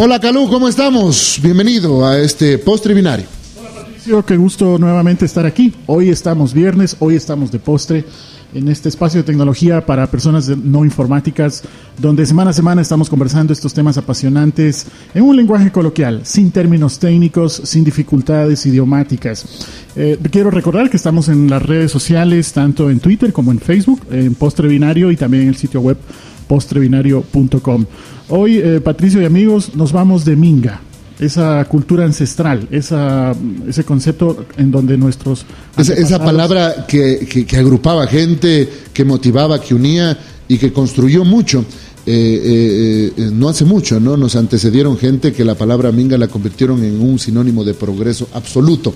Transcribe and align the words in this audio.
Hola 0.00 0.20
Calú, 0.20 0.48
¿cómo 0.48 0.68
estamos? 0.68 1.40
Bienvenido 1.42 2.06
a 2.06 2.20
este 2.20 2.56
postre 2.56 2.94
binario. 2.94 3.26
Hola 3.58 3.70
Patricio, 3.74 4.24
qué 4.24 4.36
gusto 4.36 4.78
nuevamente 4.78 5.24
estar 5.24 5.44
aquí. 5.44 5.74
Hoy 5.86 6.10
estamos 6.10 6.54
viernes, 6.54 6.94
hoy 7.00 7.16
estamos 7.16 7.50
de 7.50 7.58
postre 7.58 8.04
en 8.54 8.68
este 8.68 8.90
espacio 8.90 9.18
de 9.18 9.24
tecnología 9.24 9.84
para 9.84 10.06
personas 10.08 10.48
no 10.56 10.84
informáticas, 10.84 11.64
donde 11.98 12.26
semana 12.26 12.50
a 12.50 12.52
semana 12.52 12.80
estamos 12.80 13.10
conversando 13.10 13.52
estos 13.52 13.74
temas 13.74 13.98
apasionantes 13.98 14.86
en 15.14 15.24
un 15.24 15.34
lenguaje 15.34 15.72
coloquial, 15.72 16.20
sin 16.22 16.52
términos 16.52 17.00
técnicos, 17.00 17.60
sin 17.64 17.82
dificultades 17.82 18.64
idiomáticas. 18.66 19.66
Eh, 19.96 20.16
quiero 20.30 20.52
recordar 20.52 20.90
que 20.90 20.96
estamos 20.96 21.28
en 21.28 21.50
las 21.50 21.60
redes 21.60 21.90
sociales, 21.90 22.52
tanto 22.52 22.88
en 22.88 23.00
Twitter 23.00 23.32
como 23.32 23.50
en 23.50 23.58
Facebook, 23.58 24.02
en 24.12 24.36
Postre 24.36 24.68
Binario 24.68 25.10
y 25.10 25.16
también 25.16 25.42
en 25.42 25.48
el 25.48 25.56
sitio 25.56 25.80
web 25.80 25.98
postrebinario.com. 26.48 27.84
Hoy, 28.30 28.58
eh, 28.58 28.80
Patricio 28.80 29.22
y 29.22 29.26
amigos, 29.26 29.76
nos 29.76 29.92
vamos 29.92 30.24
de 30.24 30.34
Minga 30.34 30.80
esa 31.18 31.64
cultura 31.64 32.04
ancestral, 32.04 32.68
esa, 32.70 33.34
ese 33.66 33.84
concepto 33.84 34.46
en 34.56 34.70
donde 34.70 34.96
nuestros... 34.96 35.44
Esa, 35.76 35.94
esa 35.94 36.18
palabra 36.18 36.86
que, 36.86 37.26
que, 37.26 37.56
agrupaba 37.56 38.06
gente, 38.06 38.68
que 38.92 39.04
motivaba, 39.04 39.60
que 39.60 39.74
unía 39.74 40.16
y 40.46 40.58
que 40.58 40.72
construyó 40.72 41.24
mucho. 41.24 41.64
Eh, 42.06 43.12
eh, 43.16 43.30
no 43.32 43.48
hace 43.48 43.64
mucho, 43.64 44.00
¿no? 44.00 44.16
Nos 44.16 44.36
antecedieron 44.36 44.96
gente 44.96 45.32
que 45.32 45.44
la 45.44 45.56
palabra 45.56 45.92
minga 45.92 46.16
la 46.16 46.28
convirtieron 46.28 46.82
en 46.84 47.00
un 47.00 47.18
sinónimo 47.18 47.64
de 47.64 47.74
progreso 47.74 48.28
absoluto. 48.32 48.94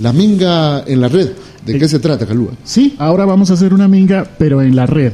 La 0.00 0.12
minga 0.12 0.84
en 0.86 1.00
la 1.00 1.08
red, 1.08 1.30
¿de 1.64 1.78
qué 1.78 1.88
se 1.88 1.98
trata, 2.00 2.26
Calúa? 2.26 2.52
Sí, 2.64 2.96
ahora 2.98 3.24
vamos 3.24 3.50
a 3.50 3.54
hacer 3.54 3.72
una 3.72 3.86
minga, 3.86 4.28
pero 4.38 4.60
en 4.60 4.74
la 4.74 4.86
red. 4.86 5.12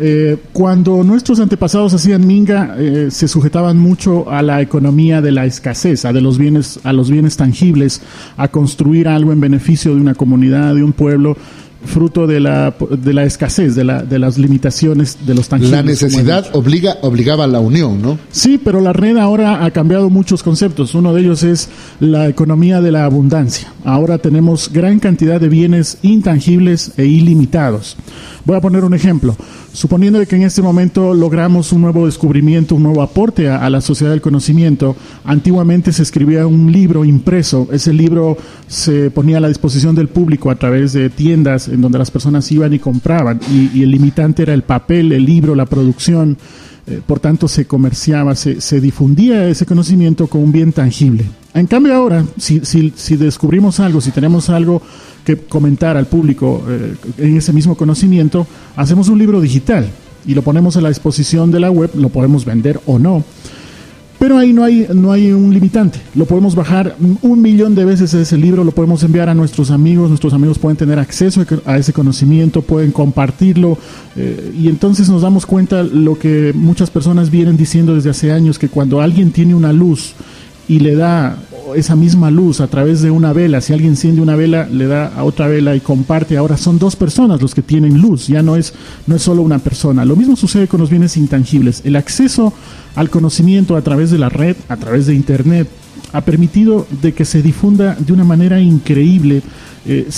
Eh, 0.00 0.36
cuando 0.52 1.02
nuestros 1.02 1.40
antepasados 1.40 1.92
hacían 1.94 2.26
minga, 2.26 2.76
eh, 2.78 3.08
se 3.10 3.26
sujetaban 3.26 3.78
mucho 3.78 4.30
a 4.30 4.42
la 4.42 4.60
economía 4.62 5.20
de 5.20 5.32
la 5.32 5.44
escasez, 5.44 6.04
a, 6.04 6.12
de 6.12 6.20
los 6.20 6.38
bienes, 6.38 6.78
a 6.84 6.92
los 6.92 7.10
bienes 7.10 7.36
tangibles, 7.36 8.00
a 8.36 8.48
construir 8.48 9.08
algo 9.08 9.32
en 9.32 9.40
beneficio 9.40 9.94
de 9.94 10.00
una 10.00 10.14
comunidad, 10.14 10.74
de 10.74 10.82
un 10.82 10.92
pueblo 10.92 11.36
fruto 11.84 12.26
de 12.26 12.40
la, 12.40 12.74
de 12.90 13.14
la 13.14 13.24
escasez, 13.24 13.76
de, 13.76 13.84
la, 13.84 14.02
de 14.02 14.18
las 14.18 14.36
limitaciones 14.36 15.16
de 15.24 15.34
los 15.34 15.48
tangibles. 15.48 15.76
La 15.76 15.82
necesidad 15.82 16.46
obliga, 16.52 16.96
obligaba 17.02 17.44
a 17.44 17.46
la 17.46 17.60
unión, 17.60 18.02
¿no? 18.02 18.18
Sí, 18.32 18.60
pero 18.62 18.80
la 18.80 18.92
red 18.92 19.16
ahora 19.16 19.64
ha 19.64 19.70
cambiado 19.70 20.10
muchos 20.10 20.42
conceptos. 20.42 20.94
Uno 20.94 21.14
de 21.14 21.20
ellos 21.20 21.44
es 21.44 21.68
la 22.00 22.28
economía 22.28 22.80
de 22.80 22.90
la 22.90 23.04
abundancia. 23.04 23.72
Ahora 23.84 24.18
tenemos 24.18 24.72
gran 24.72 24.98
cantidad 24.98 25.40
de 25.40 25.48
bienes 25.48 25.98
intangibles 26.02 26.92
e 26.96 27.06
ilimitados. 27.06 27.96
Voy 28.44 28.56
a 28.56 28.60
poner 28.60 28.84
un 28.84 28.94
ejemplo. 28.94 29.36
Suponiendo 29.72 30.24
que 30.26 30.36
en 30.36 30.42
este 30.42 30.62
momento 30.62 31.14
logramos 31.14 31.72
un 31.72 31.82
nuevo 31.82 32.06
descubrimiento, 32.06 32.74
un 32.74 32.82
nuevo 32.82 33.02
aporte 33.02 33.48
a, 33.48 33.68
la 33.68 33.80
sociedad 33.80 34.12
del 34.12 34.20
conocimiento, 34.20 34.96
antiguamente 35.24 35.92
se 35.92 36.02
escribía 36.02 36.46
un 36.46 36.72
libro 36.72 37.04
impreso. 37.04 37.68
Ese 37.72 37.92
libro 37.92 38.36
se 38.66 39.10
ponía 39.10 39.38
a 39.38 39.40
la 39.40 39.48
disposición 39.48 39.94
del 39.94 40.08
público 40.08 40.50
a 40.50 40.56
través 40.56 40.92
de 40.92 41.10
tiendas 41.10 41.68
en 41.68 41.80
donde 41.80 41.98
las 41.98 42.10
personas 42.10 42.50
iban 42.50 42.72
y 42.72 42.78
compraban. 42.78 43.40
Y, 43.52 43.82
el 43.82 43.90
limitante 43.90 44.42
era 44.42 44.54
el 44.54 44.62
papel, 44.62 45.12
el 45.12 45.24
libro, 45.24 45.54
la 45.54 45.66
producción. 45.66 46.36
Eh, 46.86 47.00
por 47.06 47.20
tanto, 47.20 47.48
se 47.48 47.66
comerciaba, 47.66 48.34
se, 48.34 48.60
se 48.60 48.80
difundía 48.80 49.48
ese 49.48 49.66
conocimiento 49.66 50.26
como 50.26 50.44
un 50.44 50.52
bien 50.52 50.72
tangible. 50.72 51.26
En 51.58 51.66
cambio 51.66 51.94
ahora, 51.94 52.24
si, 52.36 52.60
si, 52.64 52.92
si 52.96 53.16
descubrimos 53.16 53.80
algo, 53.80 54.00
si 54.00 54.10
tenemos 54.10 54.48
algo 54.50 54.80
que 55.24 55.36
comentar 55.36 55.96
al 55.96 56.06
público 56.06 56.64
eh, 56.68 56.94
en 57.18 57.36
ese 57.36 57.52
mismo 57.52 57.76
conocimiento, 57.76 58.46
hacemos 58.76 59.08
un 59.08 59.18
libro 59.18 59.40
digital 59.40 59.88
y 60.26 60.34
lo 60.34 60.42
ponemos 60.42 60.76
a 60.76 60.80
la 60.80 60.88
disposición 60.88 61.50
de 61.50 61.60
la 61.60 61.70
web, 61.70 61.90
lo 61.94 62.08
podemos 62.08 62.44
vender 62.44 62.80
o 62.86 62.98
no. 62.98 63.24
Pero 64.18 64.36
ahí 64.36 64.52
no 64.52 64.64
hay, 64.64 64.88
no 64.92 65.12
hay 65.12 65.30
un 65.30 65.54
limitante. 65.54 66.00
Lo 66.16 66.26
podemos 66.26 66.56
bajar 66.56 66.96
un 67.22 67.40
millón 67.40 67.76
de 67.76 67.84
veces 67.84 68.12
ese 68.14 68.36
libro, 68.36 68.64
lo 68.64 68.72
podemos 68.72 69.02
enviar 69.04 69.28
a 69.28 69.34
nuestros 69.34 69.70
amigos, 69.70 70.08
nuestros 70.08 70.32
amigos 70.32 70.58
pueden 70.58 70.76
tener 70.76 70.98
acceso 70.98 71.44
a 71.64 71.76
ese 71.78 71.92
conocimiento, 71.92 72.62
pueden 72.62 72.90
compartirlo. 72.90 73.78
Eh, 74.16 74.54
y 74.58 74.68
entonces 74.68 75.08
nos 75.08 75.22
damos 75.22 75.46
cuenta 75.46 75.84
lo 75.84 76.18
que 76.18 76.52
muchas 76.52 76.90
personas 76.90 77.30
vienen 77.30 77.56
diciendo 77.56 77.94
desde 77.94 78.10
hace 78.10 78.32
años, 78.32 78.58
que 78.58 78.68
cuando 78.68 79.00
alguien 79.00 79.30
tiene 79.30 79.54
una 79.54 79.72
luz 79.72 80.14
y 80.66 80.80
le 80.80 80.96
da 80.96 81.38
esa 81.74 81.96
misma 81.96 82.30
luz 82.30 82.60
a 82.60 82.68
través 82.68 83.02
de 83.02 83.10
una 83.10 83.32
vela, 83.32 83.60
si 83.60 83.72
alguien 83.72 83.90
enciende 83.90 84.20
una 84.20 84.36
vela, 84.36 84.66
le 84.66 84.86
da 84.86 85.08
a 85.08 85.24
otra 85.24 85.48
vela 85.48 85.74
y 85.74 85.80
comparte, 85.80 86.36
ahora 86.36 86.56
son 86.56 86.78
dos 86.78 86.96
personas 86.96 87.40
los 87.40 87.54
que 87.54 87.62
tienen 87.62 88.00
luz, 88.00 88.26
ya 88.28 88.42
no 88.42 88.56
es, 88.56 88.74
no 89.06 89.16
es 89.16 89.22
solo 89.22 89.42
una 89.42 89.58
persona. 89.58 90.04
Lo 90.04 90.16
mismo 90.16 90.36
sucede 90.36 90.68
con 90.68 90.80
los 90.80 90.90
bienes 90.90 91.16
intangibles. 91.16 91.82
El 91.84 91.96
acceso 91.96 92.52
al 92.94 93.10
conocimiento 93.10 93.76
a 93.76 93.82
través 93.82 94.10
de 94.10 94.18
la 94.18 94.28
red, 94.28 94.56
a 94.68 94.76
través 94.76 95.06
de 95.06 95.14
Internet, 95.14 95.68
ha 96.12 96.22
permitido 96.22 96.86
de 97.02 97.12
que 97.12 97.24
se 97.24 97.42
difunda 97.42 97.94
de 97.98 98.12
una 98.12 98.24
manera 98.24 98.60
increíble 98.60 99.42
eh, 99.86 100.08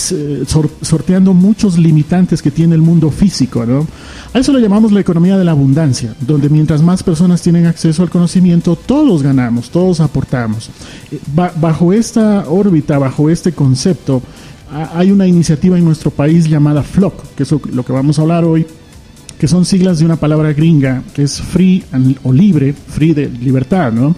sorteando 0.82 1.34
muchos 1.34 1.78
limitantes 1.78 2.43
que 2.43 2.50
tiene 2.50 2.75
el 2.75 2.82
mundo 2.82 3.10
físico. 3.10 3.65
¿no? 3.66 3.87
A 4.32 4.38
eso 4.38 4.53
le 4.53 4.60
llamamos 4.60 4.93
la 4.93 5.00
economía 5.00 5.37
de 5.37 5.44
la 5.44 5.53
abundancia, 5.53 6.15
donde 6.21 6.48
mientras 6.48 6.82
más 6.82 7.03
personas 7.03 7.43
tienen 7.43 7.66
acceso 7.66 8.03
al 8.03 8.10
conocimiento, 8.10 8.76
todos 8.76 9.22
ganamos, 9.22 9.71
todos 9.71 10.00
aportamos. 10.00 10.71
Eh, 11.10 11.21
bajo 11.56 11.93
esta 11.93 12.48
órbita, 12.48 12.98
bajo 12.98 13.31
este 13.31 13.53
concepto, 13.53 14.22
hay 14.94 15.10
una 15.10 15.26
iniciativa 15.26 15.77
en 15.77 15.84
nuestro 15.84 16.10
país 16.10 16.48
llamada 16.48 16.82
FLOC, 16.82 17.34
que 17.34 17.42
es 17.42 17.50
lo 17.50 17.84
que 17.84 17.92
vamos 17.92 18.19
a 18.19 18.22
hablar 18.22 18.44
hoy, 18.44 18.66
que 19.38 19.48
son 19.48 19.65
siglas 19.65 19.98
de 19.98 20.04
una 20.04 20.16
palabra 20.16 20.53
gringa 20.53 21.03
que 21.15 21.22
es 21.22 21.41
free 21.41 21.82
o 22.22 22.32
libre, 22.32 22.72
free 22.72 23.15
de 23.15 23.28
libertad, 23.28 23.91
¿no? 23.91 24.15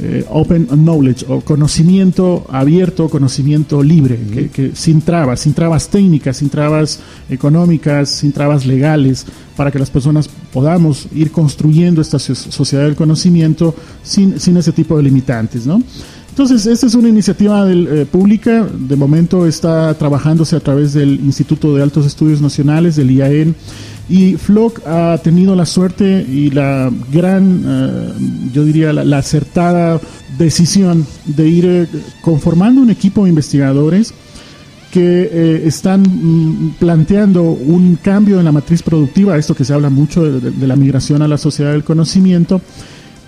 Eh, 0.00 0.24
open 0.30 0.68
knowledge 0.68 1.24
o 1.26 1.40
conocimiento 1.40 2.46
abierto, 2.50 3.08
conocimiento 3.08 3.82
libre, 3.82 4.48
que, 4.52 4.70
sin 4.74 5.00
trabas, 5.00 5.40
sin 5.40 5.54
trabas 5.54 5.88
técnicas, 5.88 6.36
sin 6.36 6.50
trabas 6.50 7.00
económicas, 7.28 8.08
sin 8.08 8.30
trabas 8.30 8.64
legales, 8.64 9.26
para 9.56 9.72
que 9.72 9.78
las 9.80 9.90
personas 9.90 10.30
podamos 10.52 11.08
ir 11.12 11.32
construyendo 11.32 12.00
esta 12.00 12.20
sociedad 12.20 12.84
del 12.84 12.94
conocimiento 12.94 13.74
sin, 14.04 14.38
sin 14.38 14.56
ese 14.56 14.70
tipo 14.70 14.96
de 14.96 15.02
limitantes, 15.02 15.66
¿no? 15.66 15.82
Entonces, 16.30 16.66
esta 16.66 16.86
es 16.86 16.94
una 16.94 17.08
iniciativa 17.08 17.68
eh, 17.68 18.06
pública, 18.08 18.64
de 18.72 18.94
momento 18.94 19.48
está 19.48 19.92
trabajándose 19.94 20.54
a 20.54 20.60
través 20.60 20.92
del 20.92 21.18
Instituto 21.18 21.74
de 21.74 21.82
Altos 21.82 22.06
Estudios 22.06 22.40
Nacionales, 22.40 22.94
del 22.94 23.10
IAEN, 23.10 23.56
y 24.08 24.36
Flock 24.36 24.80
ha 24.86 25.18
tenido 25.22 25.54
la 25.54 25.66
suerte 25.66 26.24
y 26.28 26.50
la 26.50 26.90
gran, 27.12 27.62
eh, 27.66 28.12
yo 28.52 28.64
diría, 28.64 28.92
la, 28.92 29.18
acertada 29.18 30.00
decisión 30.38 31.06
de 31.26 31.48
ir 31.48 31.66
eh, 31.66 31.88
conformando 32.22 32.80
un 32.80 32.90
equipo 32.90 33.24
de 33.24 33.30
investigadores 33.30 34.14
que 34.90 35.28
eh, 35.30 35.62
están 35.66 36.02
mm, 36.02 36.76
planteando 36.78 37.42
un 37.42 37.96
cambio 37.96 38.38
en 38.38 38.46
la 38.46 38.52
matriz 38.52 38.82
productiva, 38.82 39.36
esto 39.36 39.54
que 39.54 39.64
se 39.64 39.74
habla 39.74 39.90
mucho 39.90 40.24
de, 40.24 40.66
la 40.66 40.76
migración 40.76 41.20
a 41.20 41.28
la 41.28 41.36
sociedad 41.36 41.72
del 41.72 41.84
conocimiento, 41.84 42.62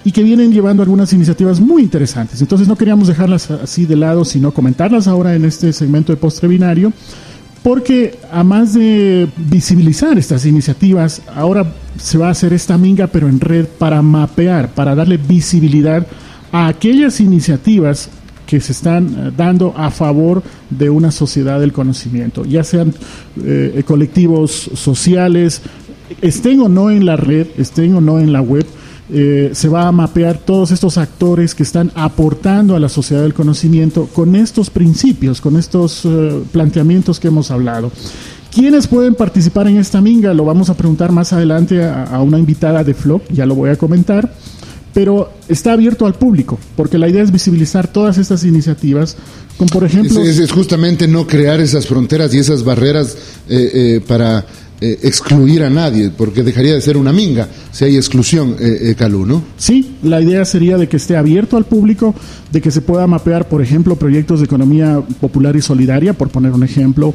y 0.02 0.12
que 0.12 0.22
vienen 0.22 0.50
llevando 0.50 0.82
algunas 0.82 1.12
iniciativas 1.12 1.60
muy 1.60 1.82
interesantes. 1.82 2.40
Entonces 2.40 2.66
no 2.66 2.76
queríamos 2.76 3.08
dejarlas 3.08 3.50
así 3.50 3.84
de 3.84 3.96
lado, 3.96 4.24
sino 4.24 4.50
comentarlas 4.50 5.06
ahora 5.06 5.34
en 5.34 5.44
este 5.44 5.74
segmento 5.74 6.10
de 6.10 6.16
postre 6.16 6.48
binario 6.48 6.90
porque 7.62 8.18
a 8.32 8.42
más 8.42 8.74
de 8.74 9.28
visibilizar 9.36 10.18
estas 10.18 10.46
iniciativas, 10.46 11.22
ahora 11.34 11.72
se 11.98 12.16
va 12.16 12.28
a 12.28 12.30
hacer 12.30 12.52
esta 12.52 12.78
minga, 12.78 13.06
pero 13.06 13.28
en 13.28 13.40
red, 13.40 13.66
para 13.66 14.00
mapear, 14.00 14.70
para 14.70 14.94
darle 14.94 15.18
visibilidad 15.18 16.06
a 16.52 16.68
aquellas 16.68 17.20
iniciativas 17.20 18.08
que 18.46 18.60
se 18.60 18.72
están 18.72 19.06
eh, 19.06 19.32
dando 19.36 19.74
a 19.76 19.90
favor 19.90 20.42
de 20.70 20.90
una 20.90 21.10
sociedad 21.10 21.60
del 21.60 21.72
conocimiento, 21.72 22.44
ya 22.44 22.64
sean 22.64 22.92
eh, 23.44 23.82
colectivos 23.86 24.70
sociales, 24.74 25.62
estén 26.20 26.60
o 26.60 26.68
no 26.68 26.90
en 26.90 27.06
la 27.06 27.16
red, 27.16 27.46
estén 27.56 27.94
o 27.94 28.00
no 28.00 28.18
en 28.18 28.32
la 28.32 28.40
web, 28.40 28.66
eh, 29.12 29.50
se 29.54 29.68
va 29.68 29.88
a 29.88 29.92
mapear 29.92 30.38
todos 30.38 30.70
estos 30.70 30.96
actores 30.96 31.54
que 31.54 31.64
están 31.64 31.90
aportando 31.94 32.76
a 32.76 32.80
la 32.80 32.88
sociedad 32.88 33.22
del 33.22 33.34
conocimiento 33.34 34.06
con 34.06 34.36
estos 34.36 34.70
principios, 34.70 35.40
con 35.40 35.56
estos 35.56 36.04
eh, 36.04 36.42
planteamientos 36.52 37.18
que 37.18 37.28
hemos 37.28 37.50
hablado. 37.50 37.90
¿Quiénes 38.52 38.86
pueden 38.86 39.14
participar 39.14 39.66
en 39.68 39.78
esta 39.78 40.00
minga? 40.00 40.32
Lo 40.34 40.44
vamos 40.44 40.70
a 40.70 40.74
preguntar 40.74 41.12
más 41.12 41.32
adelante 41.32 41.84
a, 41.84 42.20
una 42.20 42.38
invitada 42.38 42.84
de 42.84 42.94
FLOP, 42.94 43.22
ya 43.30 43.46
lo 43.46 43.54
voy 43.54 43.70
a 43.70 43.76
comentar, 43.76 44.32
pero 44.92 45.32
está 45.48 45.72
abierto 45.72 46.06
al 46.06 46.14
público, 46.14 46.58
porque 46.76 46.98
la 46.98 47.08
idea 47.08 47.22
es 47.22 47.30
visibilizar 47.30 47.88
todas 47.88 48.18
estas 48.18 48.44
iniciativas, 48.44 49.16
como 49.56 49.70
por 49.70 49.84
ejemplo... 49.84 50.20
Es, 50.20 50.50
justamente 50.50 51.06
no 51.06 51.28
crear 51.28 51.60
esas 51.60 51.86
fronteras 51.86 52.34
y 52.34 52.38
esas 52.38 52.64
barreras 52.64 53.16
eh, 53.48 54.00
para 54.06 54.44
eh, 54.80 54.98
excluir 55.02 55.62
a 55.62 55.70
nadie, 55.70 56.10
porque 56.10 56.42
dejaría 56.42 56.74
de 56.74 56.80
ser 56.80 56.96
una 56.96 57.12
minga 57.12 57.48
si 57.72 57.84
hay 57.84 57.96
exclusión, 57.96 58.56
eh, 58.58 58.90
eh, 58.90 58.94
Calú, 58.96 59.24
¿no? 59.26 59.42
Sí, 59.56 59.96
la 60.02 60.20
idea 60.20 60.44
sería 60.44 60.76
de 60.76 60.88
que 60.88 60.96
esté 60.96 61.16
abierto 61.16 61.56
al 61.56 61.64
público, 61.64 62.14
de 62.50 62.60
que 62.60 62.70
se 62.70 62.80
pueda 62.80 63.06
mapear, 63.06 63.48
por 63.48 63.62
ejemplo, 63.62 63.96
proyectos 63.96 64.40
de 64.40 64.46
economía 64.46 65.00
popular 65.20 65.54
y 65.54 65.62
solidaria, 65.62 66.12
por 66.14 66.30
poner 66.30 66.52
un 66.52 66.64
ejemplo, 66.64 67.14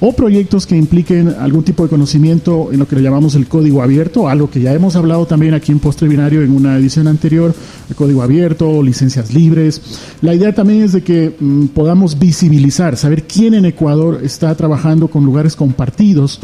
o 0.00 0.12
proyectos 0.12 0.66
que 0.66 0.76
impliquen 0.76 1.34
algún 1.40 1.64
tipo 1.64 1.82
de 1.82 1.88
conocimiento 1.88 2.68
en 2.70 2.78
lo 2.78 2.86
que 2.86 2.96
le 2.96 3.02
llamamos 3.02 3.34
el 3.34 3.48
código 3.48 3.82
abierto, 3.82 4.28
algo 4.28 4.48
que 4.48 4.60
ya 4.60 4.72
hemos 4.74 4.94
hablado 4.94 5.26
también 5.26 5.54
aquí 5.54 5.72
en 5.72 5.80
Postre 5.80 6.06
Binario 6.06 6.42
en 6.42 6.52
una 6.52 6.76
edición 6.76 7.08
anterior, 7.08 7.54
el 7.88 7.96
código 7.96 8.22
abierto, 8.22 8.82
licencias 8.82 9.34
libres. 9.34 9.80
La 10.20 10.34
idea 10.34 10.54
también 10.54 10.82
es 10.82 10.92
de 10.92 11.02
que 11.02 11.34
mm, 11.38 11.68
podamos 11.68 12.18
visibilizar, 12.18 12.96
saber 12.96 13.24
quién 13.24 13.54
en 13.54 13.64
Ecuador 13.64 14.20
está 14.22 14.54
trabajando 14.54 15.08
con 15.08 15.24
lugares 15.24 15.56
compartidos, 15.56 16.40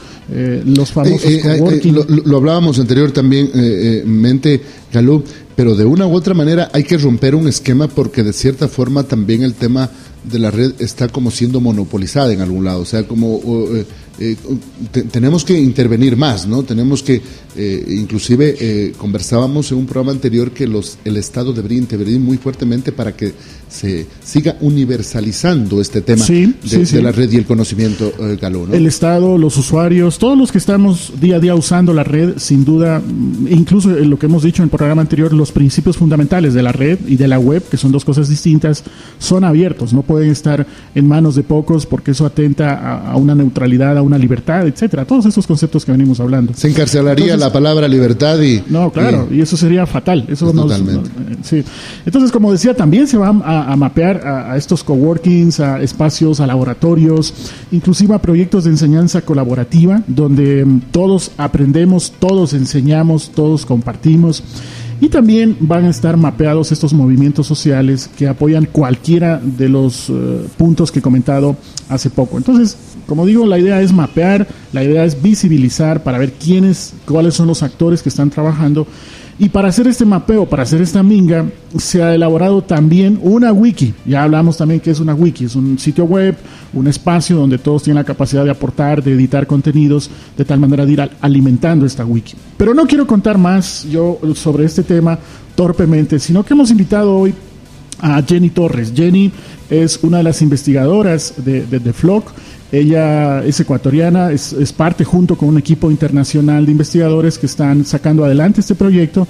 los 0.64 0.92
famosos 0.92 1.24
eh, 1.24 1.42
eh, 1.44 1.80
eh, 1.84 1.92
lo, 2.24 2.36
hablábamos 2.36 2.78
anterior 2.78 3.12
también, 3.12 3.50
mente, 4.04 4.60
Calú, 4.92 5.24
pero 5.54 5.74
de 5.74 5.84
una 5.84 6.06
u 6.06 6.14
otra 6.14 6.34
manera 6.34 6.70
hay 6.72 6.84
que 6.84 6.98
romper 6.98 7.34
un 7.34 7.48
esquema 7.48 7.88
porque 7.88 8.22
de 8.22 8.32
cierta 8.32 8.68
forma 8.68 9.02
también 9.04 9.42
el 9.42 9.54
tema 9.54 9.90
de 10.24 10.38
la 10.38 10.50
red 10.50 10.72
está 10.78 11.08
como 11.08 11.30
siendo 11.30 11.60
monopolizada 11.60 12.32
en 12.32 12.40
algún 12.40 12.64
lado, 12.64 12.80
o 12.80 12.84
sea, 12.84 13.06
como 13.06 13.40
eh, 14.18 14.36
tenemos 15.10 15.44
que 15.44 15.58
intervenir 15.58 16.16
más, 16.16 16.46
¿no? 16.46 16.62
Tenemos 16.62 17.02
que, 17.02 17.22
eh, 17.56 17.84
inclusive 17.88 18.56
eh, 18.58 18.92
conversábamos 18.96 19.70
en 19.72 19.78
un 19.78 19.86
programa 19.86 20.12
anterior 20.12 20.52
que 20.52 20.66
los, 20.66 20.98
el 21.04 21.16
Estado 21.16 21.52
debería 21.52 21.78
intervenir 21.78 22.18
muy 22.20 22.38
fuertemente 22.38 22.92
para 22.92 23.14
que 23.14 23.34
se 23.68 24.06
siga 24.22 24.56
universalizando 24.60 25.80
este 25.80 26.02
tema 26.02 26.24
de, 26.26 27.02
la 27.02 27.10
red 27.10 27.30
y 27.32 27.36
el 27.36 27.46
conocimiento, 27.46 28.12
Galo, 28.40 28.66
El 28.72 28.86
Estado, 28.86 29.38
los 29.38 29.56
usuarios, 29.56 30.18
todos 30.18 30.36
los 30.36 30.52
que 30.52 30.58
estamos 30.58 31.12
día 31.20 31.36
a 31.36 31.40
día 31.40 31.54
usando 31.54 31.94
la 31.94 32.04
red, 32.04 32.34
sin 32.36 32.64
duda, 32.64 33.00
mm, 33.00 33.48
incluso 33.50 33.88
lo 33.88 34.18
que 34.18 34.26
hemos 34.26 34.42
dicho 34.42 34.62
en 34.62 34.64
el 34.64 34.70
programa 34.70 35.00
anterior, 35.00 35.32
los 35.32 35.52
principios 35.52 35.96
fundamentales 35.96 36.52
de 36.52 36.62
la 36.62 36.72
red 36.72 36.98
y 37.06 37.16
de 37.16 37.28
la 37.28 37.38
web, 37.38 37.62
que 37.70 37.78
son 37.78 37.92
dos 37.92 38.04
cosas 38.04 38.28
distintas, 38.28 38.84
son 39.18 39.44
abiertos, 39.44 39.92
no 39.92 40.02
pueden 40.02 40.30
estar 40.30 40.66
en 40.94 41.08
manos 41.08 41.34
de 41.34 41.42
pocos 41.42 41.86
porque 41.86 42.10
eso 42.10 42.26
atenta 42.26 42.74
a, 42.74 43.12
a 43.12 43.16
una 43.16 43.34
neutralidad, 43.34 43.98
una 44.02 44.18
libertad, 44.18 44.66
etcétera, 44.66 45.06
todos 45.06 45.24
esos 45.26 45.46
conceptos 45.46 45.84
que 45.84 45.92
venimos 45.92 46.20
hablando. 46.20 46.52
Se 46.54 46.68
encarcelaría 46.68 47.36
la 47.42 47.52
palabra 47.52 47.88
libertad 47.88 48.40
y... 48.40 48.62
No, 48.68 48.90
claro, 48.90 49.28
y, 49.30 49.40
eso 49.40 49.56
sería 49.56 49.86
fatal. 49.86 50.24
Eso 50.28 50.52
totalmente. 50.52 51.08
Eh, 51.08 51.36
sí. 51.42 51.64
Entonces, 52.06 52.30
como 52.30 52.52
decía, 52.52 52.74
también 52.74 53.06
se 53.06 53.16
va 53.16 53.28
a, 53.28 53.76
mapear 53.76 54.26
a, 54.26 54.56
estos 54.56 54.84
coworkings, 54.84 55.60
a 55.60 55.80
espacios, 55.82 56.40
a 56.40 56.46
laboratorios, 56.46 57.34
inclusive 57.72 58.14
a 58.14 58.18
proyectos 58.18 58.64
de 58.64 58.70
enseñanza 58.70 59.22
colaborativa, 59.22 60.02
donde 60.06 60.64
mm, 60.64 60.80
todos 60.92 61.32
aprendemos, 61.36 62.12
todos 62.18 62.52
enseñamos, 62.52 63.30
todos 63.30 63.66
compartimos. 63.66 64.42
Y 65.00 65.08
también 65.08 65.56
van 65.60 65.84
a 65.84 65.90
estar 65.90 66.16
mapeados 66.16 66.72
estos 66.72 66.92
movimientos 66.92 67.46
sociales 67.46 68.08
que 68.16 68.28
apoyan 68.28 68.66
cualquiera 68.66 69.40
de 69.42 69.68
los 69.68 70.10
eh, 70.10 70.46
puntos 70.56 70.92
que 70.92 71.00
he 71.00 71.02
comentado 71.02 71.56
hace 71.88 72.10
poco. 72.10 72.36
Entonces, 72.38 72.76
como 73.06 73.26
digo, 73.26 73.46
la 73.46 73.58
idea 73.58 73.80
es 73.80 73.92
mapear, 73.92 74.46
la 74.72 74.84
idea 74.84 75.04
es 75.04 75.20
visibilizar 75.20 76.02
para 76.02 76.18
ver 76.18 76.32
quiénes, 76.32 76.94
cuáles 77.06 77.34
son 77.34 77.48
los 77.48 77.62
actores 77.62 78.02
que 78.02 78.08
están 78.08 78.30
trabajando. 78.30 78.86
Y 79.42 79.48
para 79.48 79.70
hacer 79.70 79.88
este 79.88 80.04
mapeo, 80.04 80.48
para 80.48 80.62
hacer 80.62 80.80
esta 80.80 81.02
minga, 81.02 81.44
se 81.76 82.00
ha 82.00 82.14
elaborado 82.14 82.62
también 82.62 83.18
una 83.20 83.52
wiki. 83.52 83.92
Ya 84.06 84.22
hablamos 84.22 84.56
también 84.56 84.78
que 84.78 84.92
es 84.92 85.00
una 85.00 85.16
wiki, 85.16 85.46
es 85.46 85.56
un 85.56 85.80
sitio 85.80 86.04
web, 86.04 86.36
un 86.72 86.86
espacio 86.86 87.34
donde 87.34 87.58
todos 87.58 87.82
tienen 87.82 87.96
la 87.96 88.04
capacidad 88.04 88.44
de 88.44 88.52
aportar, 88.52 89.02
de 89.02 89.14
editar 89.14 89.48
contenidos, 89.48 90.08
de 90.38 90.44
tal 90.44 90.60
manera 90.60 90.86
de 90.86 90.92
ir 90.92 91.10
alimentando 91.20 91.84
esta 91.84 92.04
wiki. 92.04 92.34
Pero 92.56 92.72
no 92.72 92.86
quiero 92.86 93.04
contar 93.04 93.36
más 93.36 93.84
yo 93.90 94.20
sobre 94.36 94.64
este 94.64 94.84
tema 94.84 95.18
torpemente, 95.56 96.20
sino 96.20 96.44
que 96.44 96.54
hemos 96.54 96.70
invitado 96.70 97.12
hoy 97.12 97.34
a 97.98 98.22
Jenny 98.22 98.50
Torres. 98.50 98.92
Jenny 98.94 99.32
es 99.68 99.98
una 100.04 100.18
de 100.18 100.22
las 100.22 100.40
investigadoras 100.40 101.34
de, 101.38 101.66
de, 101.66 101.92
Flock 101.92 102.30
ella 102.72 103.44
es 103.44 103.60
ecuatoriana, 103.60 104.32
es, 104.32 104.72
parte 104.72 105.04
junto 105.04 105.36
con 105.36 105.50
un 105.50 105.58
equipo 105.58 105.90
internacional 105.90 106.64
de 106.64 106.72
investigadores 106.72 107.38
que 107.38 107.44
están 107.44 107.84
sacando 107.84 108.24
adelante 108.24 108.62
este 108.62 108.74
proyecto. 108.74 109.28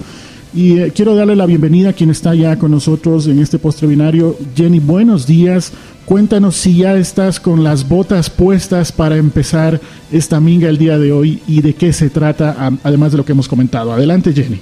Y 0.53 0.79
eh, 0.79 0.91
quiero 0.95 1.13
darle 1.13 1.35
la 1.35 1.45
bienvenida 1.45 1.89
a 1.89 1.93
quien 1.93 2.09
está 2.09 2.33
ya 2.35 2.57
con 2.57 2.71
nosotros 2.71 3.27
en 3.27 3.39
este 3.39 3.59
postre 3.59 3.87
binario. 3.87 4.37
Jenny, 4.55 4.79
buenos 4.79 5.27
días. 5.27 5.73
Cuéntanos 6.05 6.55
si 6.55 6.77
ya 6.77 6.95
estás 6.95 7.39
con 7.39 7.63
las 7.63 7.87
botas 7.89 8.29
puestas 8.29 8.91
para 8.91 9.17
empezar 9.17 9.81
esta 10.11 10.39
minga 10.39 10.69
el 10.69 10.77
día 10.77 10.97
de 10.97 11.11
hoy 11.11 11.41
y 11.45 11.61
de 11.61 11.73
qué 11.73 11.91
se 11.91 12.09
trata, 12.09 12.71
además 12.83 13.11
de 13.11 13.17
lo 13.17 13.25
que 13.25 13.33
hemos 13.33 13.49
comentado. 13.49 13.91
Adelante, 13.91 14.31
Jenny. 14.31 14.59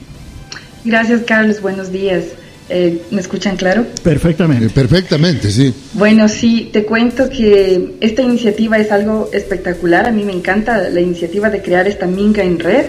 Gracias, 0.85 1.21
Carlos. 1.21 1.61
Buenos 1.61 1.91
días. 1.91 2.25
Eh, 2.69 3.01
¿Me 3.11 3.19
escuchan 3.19 3.57
claro? 3.57 3.85
Perfectamente. 4.03 4.65
Eh, 4.65 4.69
perfectamente, 4.69 5.51
sí. 5.51 5.73
Bueno, 5.93 6.29
sí, 6.29 6.69
te 6.71 6.85
cuento 6.85 7.29
que 7.29 7.95
esta 7.99 8.21
iniciativa 8.21 8.77
es 8.77 8.91
algo 8.91 9.29
espectacular. 9.33 10.07
A 10.07 10.11
mí 10.11 10.23
me 10.23 10.31
encanta 10.31 10.89
la 10.89 11.01
iniciativa 11.01 11.49
de 11.49 11.61
crear 11.61 11.87
esta 11.87 12.07
minga 12.07 12.43
en 12.43 12.59
red. 12.59 12.85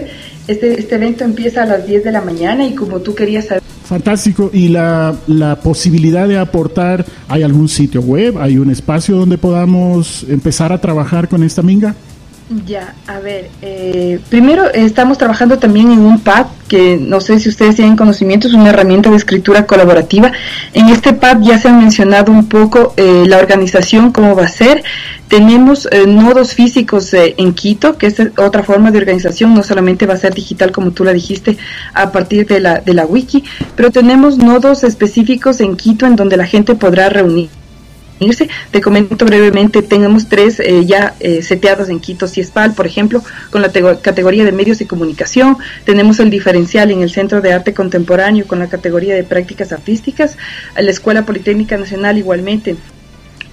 Este, 0.47 0.79
este 0.79 0.95
evento 0.95 1.23
empieza 1.23 1.63
a 1.63 1.65
las 1.65 1.85
10 1.85 2.03
de 2.03 2.11
la 2.11 2.21
mañana 2.21 2.65
y 2.65 2.75
como 2.75 2.99
tú 2.99 3.13
querías 3.13 3.45
saber... 3.45 3.61
Fantástico. 3.83 4.49
¿Y 4.53 4.69
la, 4.69 5.15
la 5.27 5.59
posibilidad 5.59 6.27
de 6.27 6.37
aportar, 6.37 7.05
hay 7.27 7.43
algún 7.43 7.67
sitio 7.67 8.01
web, 8.01 8.37
hay 8.39 8.57
un 8.57 8.71
espacio 8.71 9.17
donde 9.17 9.37
podamos 9.37 10.25
empezar 10.29 10.71
a 10.71 10.79
trabajar 10.79 11.27
con 11.27 11.43
esta 11.43 11.61
minga? 11.61 11.95
Ya, 12.49 12.93
a 13.07 13.19
ver, 13.19 13.49
eh, 13.61 14.19
primero 14.29 14.69
estamos 14.73 15.17
trabajando 15.17 15.59
también 15.59 15.91
en 15.91 15.99
un 15.99 16.19
pad 16.19 16.47
que 16.67 16.97
no 16.97 17.21
sé 17.21 17.39
si 17.39 17.47
ustedes 17.47 17.75
tienen 17.75 17.95
conocimiento, 17.95 18.47
es 18.47 18.53
una 18.53 18.69
herramienta 18.69 19.09
de 19.09 19.15
escritura 19.15 19.65
colaborativa. 19.65 20.31
En 20.73 20.89
este 20.89 21.13
pad 21.13 21.37
ya 21.41 21.57
se 21.57 21.69
ha 21.69 21.73
mencionado 21.73 22.31
un 22.33 22.49
poco 22.49 22.93
eh, 22.97 23.23
la 23.27 23.37
organización, 23.37 24.11
cómo 24.11 24.35
va 24.35 24.43
a 24.43 24.49
ser. 24.49 24.83
Tenemos 25.29 25.87
eh, 25.89 26.05
nodos 26.05 26.53
físicos 26.53 27.13
en 27.13 27.53
Quito, 27.53 27.97
que 27.97 28.07
es 28.07 28.15
otra 28.37 28.61
forma 28.61 28.91
de 28.91 28.97
organización, 28.97 29.53
no 29.53 29.63
solamente 29.63 30.05
va 30.05 30.15
a 30.15 30.17
ser 30.17 30.33
digital 30.33 30.71
como 30.71 30.91
tú 30.91 31.05
la 31.05 31.13
dijiste 31.13 31.57
a 31.93 32.11
partir 32.11 32.45
de 32.45 32.59
la, 32.59 32.81
de 32.81 32.93
la 32.93 33.05
wiki, 33.05 33.43
pero 33.75 33.89
tenemos 33.89 34.37
nodos 34.37 34.83
específicos 34.83 35.61
en 35.61 35.77
Quito 35.77 36.05
en 36.05 36.17
donde 36.17 36.35
la 36.37 36.45
gente 36.45 36.75
podrá 36.75 37.07
reunir 37.09 37.49
te 38.71 38.81
comento 38.81 39.25
brevemente, 39.25 39.81
tenemos 39.81 40.27
tres 40.27 40.59
eh, 40.59 40.85
ya 40.85 41.15
eh, 41.19 41.41
seteados 41.41 41.89
en 41.89 41.99
Quito 41.99 42.27
Ciespal, 42.27 42.73
por 42.73 42.85
ejemplo, 42.85 43.23
con 43.49 43.61
la 43.61 43.71
categoría 43.71 44.45
de 44.45 44.51
medios 44.51 44.81
y 44.81 44.85
comunicación. 44.85 45.57
Tenemos 45.85 46.19
el 46.19 46.29
diferencial 46.29 46.91
en 46.91 47.01
el 47.01 47.11
Centro 47.11 47.41
de 47.41 47.53
Arte 47.53 47.73
Contemporáneo 47.73 48.47
con 48.47 48.59
la 48.59 48.67
categoría 48.67 49.15
de 49.15 49.23
prácticas 49.23 49.71
artísticas. 49.71 50.37
La 50.75 50.91
Escuela 50.91 51.25
Politécnica 51.25 51.77
Nacional 51.77 52.17
igualmente 52.17 52.75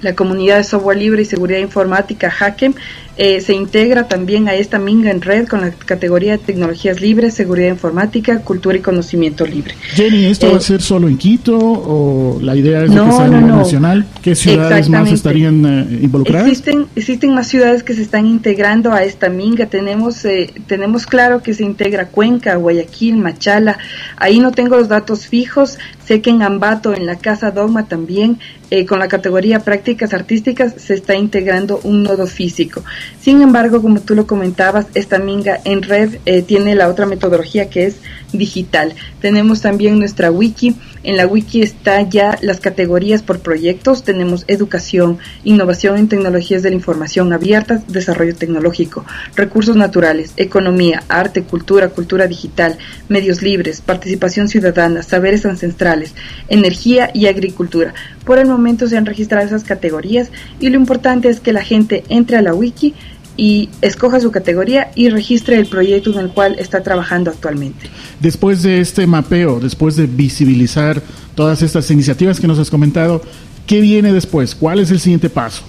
la 0.03 0.15
comunidad 0.15 0.59
de 0.59 0.65
software 0.65 0.99
libre 0.99 1.23
y 1.23 1.25
seguridad 1.25 1.59
informática 1.59 2.31
Hackem 2.31 2.75
eh, 3.23 3.43
se 3.43 3.53
integra 3.53 4.09
también 4.09 4.49
a 4.49 4.55
esta 4.55 4.79
minga 4.79 5.11
en 5.11 5.21
red 5.21 5.47
con 5.47 5.61
la 5.61 5.73
categoría 5.73 6.33
de 6.33 6.39
tecnologías 6.39 7.03
libres, 7.03 7.35
seguridad 7.35 7.69
informática, 7.69 8.41
cultura 8.41 8.79
y 8.79 8.81
conocimiento 8.81 9.45
libre. 9.45 9.75
Jenny, 9.93 10.25
¿esto 10.25 10.49
va 10.49 10.55
a 10.55 10.59
eh, 10.59 10.63
ser 10.63 10.81
solo 10.81 11.07
en 11.07 11.19
Quito 11.19 11.59
o 11.59 12.39
la 12.41 12.57
idea 12.57 12.83
es 12.83 12.91
que 12.91 12.97
sea 12.97 13.25
a 13.25 13.29
nivel 13.29 13.49
nacional? 13.49 14.07
¿Qué 14.23 14.35
ciudades 14.35 14.89
más 14.89 15.13
estarían 15.13 15.67
eh, 15.67 15.99
involucradas? 16.03 16.49
Existen, 16.49 16.87
existen 16.97 17.35
más 17.35 17.47
ciudades 17.49 17.83
que 17.83 17.93
se 17.93 18.01
están 18.01 18.27
integrando 18.27 18.93
a 18.95 19.03
esta 19.03 19.29
minga. 19.29 19.67
Tenemos, 19.67 20.27
tenemos 20.67 21.05
claro 21.05 21.43
que 21.43 21.53
se 21.53 21.65
integra 21.65 22.07
Cuenca, 22.07 22.57
Guayaquil, 22.57 23.19
Machala. 23.19 23.77
Ahí 24.17 24.39
no 24.39 24.53
tengo 24.53 24.79
los 24.79 24.89
datos 24.89 25.27
fijos. 25.27 25.79
Sé 26.07 26.23
que 26.23 26.31
en 26.31 26.43
Ambato, 26.43 26.95
en 26.95 27.05
la 27.05 27.17
Casa 27.17 27.51
Dogma 27.51 27.87
también, 27.87 28.39
con 28.87 28.99
la 28.99 29.09
categoría 29.09 29.61
prácticas 29.61 30.15
artísticas, 30.15 30.75
se 30.77 30.95
está 30.95 31.15
integrando 31.15 31.81
un 31.83 32.03
nodo 32.03 32.27
físico. 32.27 32.85
Sin 33.21 33.43
embargo, 33.43 33.83
como 33.83 34.01
tú 34.01 34.15
lo 34.15 34.27
comentabas, 34.27 34.87
esta 34.95 35.19
minga 35.19 35.61
en 35.65 35.83
red 35.83 36.19
eh, 36.25 36.43
tiene 36.43 36.75
la 36.75 36.89
otra 36.89 37.07
metodología 37.07 37.69
que 37.69 37.87
es 37.87 37.97
digital. 38.33 38.95
Tenemos 39.21 39.61
también 39.61 39.99
nuestra 39.99 40.31
wiki. 40.31 40.77
En 41.03 41.17
la 41.17 41.27
wiki 41.27 41.63
está 41.63 42.03
ya 42.03 42.39
las 42.43 42.61
categorías 42.61 43.23
por 43.23 43.41
proyectos. 43.41 44.05
Tenemos 44.05 44.45
educación, 44.49 45.19
innovación 45.45 45.97
en 45.97 46.09
tecnologías 46.09 46.63
de 46.63 46.71
la 46.71 46.77
información 46.77 47.33
abiertas, 47.33 47.87
desarrollo 47.89 48.35
tecnológico, 48.35 49.05
recursos 49.35 49.77
naturales, 49.77 50.33
economía, 50.37 51.03
arte, 51.09 51.43
cultura, 51.43 51.89
cultura 51.89 52.27
digital, 52.27 52.79
medios 53.09 53.43
libres, 53.43 53.81
participación 53.81 54.49
ciudadana, 54.49 55.03
saberes 55.03 55.47
ancestrales, 55.47 56.15
energía 56.49 57.11
y 57.15 57.27
agricultura. 57.27 57.95
Por 58.31 58.39
el 58.39 58.47
momento 58.47 58.87
se 58.87 58.97
han 58.97 59.07
registrado 59.07 59.45
esas 59.45 59.65
categorías 59.65 60.31
y 60.61 60.69
lo 60.69 60.77
importante 60.77 61.29
es 61.29 61.41
que 61.41 61.53
la 61.53 61.65
gente 61.65 62.05
entre 62.11 62.37
a 62.37 62.43
la 62.43 62.55
wiki 62.55 62.95
y 63.37 63.71
escoja 63.83 64.21
su 64.21 64.31
categoría 64.31 64.93
y 64.95 65.09
registre 65.09 65.57
el 65.57 65.67
proyecto 65.67 66.13
en 66.13 66.21
el 66.21 66.31
cual 66.31 66.55
está 66.61 66.81
trabajando 66.85 67.33
actualmente. 67.33 67.91
Después 68.21 68.63
de 68.63 68.81
este 68.81 69.05
mapeo, 69.09 69.59
después 69.59 69.97
de 69.97 70.07
visibilizar 70.07 71.03
todas 71.35 71.61
estas 71.63 71.91
iniciativas 71.91 72.39
que 72.39 72.47
nos 72.47 72.61
has 72.61 72.71
comentado, 72.71 73.21
¿qué 73.67 73.81
viene 73.81 74.13
después? 74.13 74.55
¿Cuál 74.55 74.79
es 74.79 74.93
el 74.93 75.01
siguiente 75.01 75.29
paso? 75.29 75.65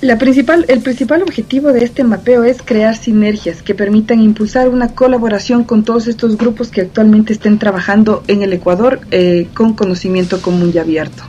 La 0.00 0.18
principal, 0.18 0.64
el 0.66 0.80
principal 0.80 1.22
objetivo 1.22 1.72
de 1.72 1.84
este 1.84 2.02
mapeo 2.02 2.42
es 2.42 2.60
crear 2.60 2.96
sinergias 2.96 3.62
que 3.62 3.76
permitan 3.76 4.20
impulsar 4.20 4.68
una 4.68 4.88
colaboración 4.96 5.62
con 5.62 5.84
todos 5.84 6.08
estos 6.08 6.38
grupos 6.38 6.70
que 6.70 6.80
actualmente 6.80 7.32
estén 7.32 7.60
trabajando 7.60 8.24
en 8.26 8.42
el 8.42 8.52
Ecuador 8.52 8.98
eh, 9.12 9.46
con 9.54 9.74
conocimiento 9.74 10.42
común 10.42 10.72
y 10.74 10.78
abierto. 10.78 11.22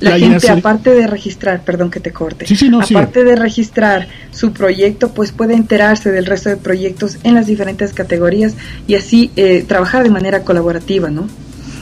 La, 0.00 0.18
gente, 0.18 0.48
aparte 0.48 0.90
de 0.90 1.06
registrar, 1.06 1.62
perdón 1.62 1.90
que 1.90 2.00
te 2.00 2.12
corte, 2.12 2.46
aparte 2.80 3.24
de 3.24 3.36
registrar 3.36 4.08
su 4.30 4.52
proyecto, 4.52 5.10
pues 5.12 5.32
puede 5.32 5.54
enterarse 5.54 6.12
del 6.12 6.26
resto 6.26 6.50
de 6.50 6.56
proyectos 6.56 7.18
en 7.22 7.34
las 7.34 7.46
diferentes 7.46 7.92
categorías 7.92 8.54
y 8.86 8.94
así 8.94 9.30
eh, 9.36 9.64
trabajar 9.66 10.02
de 10.02 10.10
manera 10.10 10.42
colaborativa, 10.42 11.10
¿no? 11.10 11.28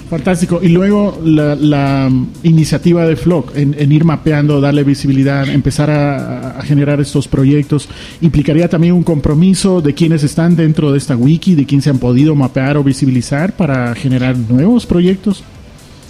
Fantástico. 0.08 0.60
Y 0.62 0.68
luego 0.68 1.18
la, 1.24 2.10
iniciativa 2.42 3.06
de 3.06 3.16
Flock 3.16 3.56
en, 3.56 3.90
ir 3.90 4.04
mapeando, 4.04 4.60
darle 4.60 4.84
visibilidad, 4.84 5.48
empezar 5.48 5.90
a, 5.90 6.62
generar 6.62 7.00
estos 7.00 7.26
proyectos, 7.26 7.88
implicaría 8.20 8.68
también 8.68 8.94
un 8.94 9.02
compromiso 9.02 9.80
de 9.80 9.94
quienes 9.94 10.22
están 10.22 10.56
dentro 10.56 10.92
de 10.92 10.98
esta 10.98 11.16
wiki, 11.16 11.54
de 11.54 11.66
quienes 11.66 11.84
se 11.84 11.90
han 11.90 11.98
podido 11.98 12.34
mapear 12.34 12.76
o 12.76 12.84
visibilizar 12.84 13.56
para 13.56 13.94
generar 13.94 14.36
nuevos 14.36 14.86
proyectos. 14.86 15.42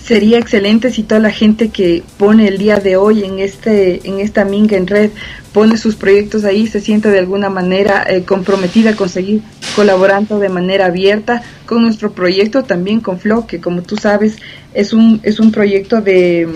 Sería 0.05 0.39
excelente 0.39 0.91
si 0.91 1.03
toda 1.03 1.19
la 1.19 1.31
gente 1.31 1.71
que 1.71 2.03
pone 2.19 2.47
el 2.47 2.59
día 2.59 2.77
de 2.77 2.97
hoy 2.99 3.25
en 3.25 3.39
este 3.39 4.07
en 4.07 4.21
esta 4.21 4.45
minga 4.45 4.77
en 4.77 4.87
red 4.87 5.11
pone 5.55 5.79
sus 5.79 5.97
proyectos 5.97 6.45
ahí, 6.45 6.67
se 6.67 6.83
siente 6.83 7.09
de 7.09 7.21
alguna 7.21 7.49
manera 7.49 8.05
eh, 8.07 8.23
comprometida 8.23 8.91
a 8.91 8.97
conseguir 8.97 9.41
colaborando 9.75 10.39
de 10.39 10.51
manera 10.51 10.87
abierta 10.87 11.43
con 11.65 11.81
nuestro 11.81 12.13
proyecto, 12.13 12.65
también 12.65 13.01
con 13.01 13.19
Flow, 13.19 13.47
que 13.47 13.63
como 13.63 13.81
tú 13.81 13.97
sabes 13.97 14.37
es 14.75 14.93
un, 14.93 15.21
es 15.23 15.41
un 15.41 15.51
proyecto 15.51 16.03
de, 16.03 16.49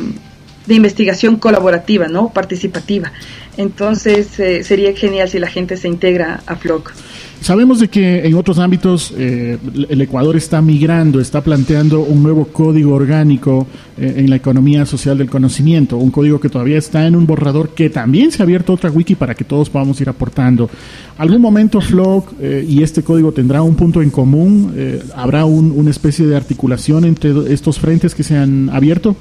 de 0.66 0.74
investigación 0.74 1.36
colaborativa, 1.36 2.06
¿no? 2.06 2.28
Participativa. 2.28 3.12
Entonces 3.56 4.38
eh, 4.38 4.62
sería 4.62 4.94
genial 4.94 5.26
si 5.30 5.38
la 5.38 5.48
gente 5.48 5.78
se 5.78 5.88
integra 5.88 6.42
a 6.46 6.56
FLOC. 6.56 6.92
Sabemos 7.40 7.78
de 7.78 7.88
que 7.88 8.26
en 8.26 8.34
otros 8.34 8.58
ámbitos 8.58 9.14
eh, 9.16 9.58
el 9.88 10.00
Ecuador 10.00 10.36
está 10.36 10.60
migrando, 10.60 11.20
está 11.20 11.40
planteando 11.40 12.00
un 12.00 12.22
nuevo 12.22 12.46
código 12.46 12.94
orgánico 12.94 13.66
eh, 13.96 14.14
en 14.18 14.28
la 14.28 14.36
economía 14.36 14.84
social 14.84 15.16
del 15.16 15.30
conocimiento, 15.30 15.96
un 15.96 16.10
código 16.10 16.40
que 16.40 16.48
todavía 16.48 16.78
está 16.78 17.06
en 17.06 17.14
un 17.14 17.26
borrador 17.26 17.70
que 17.70 17.90
también 17.90 18.32
se 18.32 18.42
ha 18.42 18.44
abierto 18.44 18.72
otra 18.72 18.90
wiki 18.90 19.14
para 19.14 19.34
que 19.34 19.44
todos 19.44 19.70
podamos 19.70 20.00
ir 20.00 20.08
aportando. 20.08 20.68
¿Algún 21.16 21.40
momento 21.40 21.80
FLOC 21.80 22.34
y 22.66 22.82
este 22.82 23.02
código 23.02 23.32
tendrá 23.32 23.62
un 23.62 23.76
punto 23.76 24.02
en 24.02 24.10
común? 24.10 24.74
¿Habrá 25.16 25.44
una 25.44 25.90
especie 25.90 26.26
de 26.26 26.36
articulación 26.36 27.04
entre 27.04 27.52
estos 27.52 27.78
frentes 27.78 28.14
que 28.14 28.22
se 28.22 28.36
han 28.36 28.68
abierto? 28.70 29.16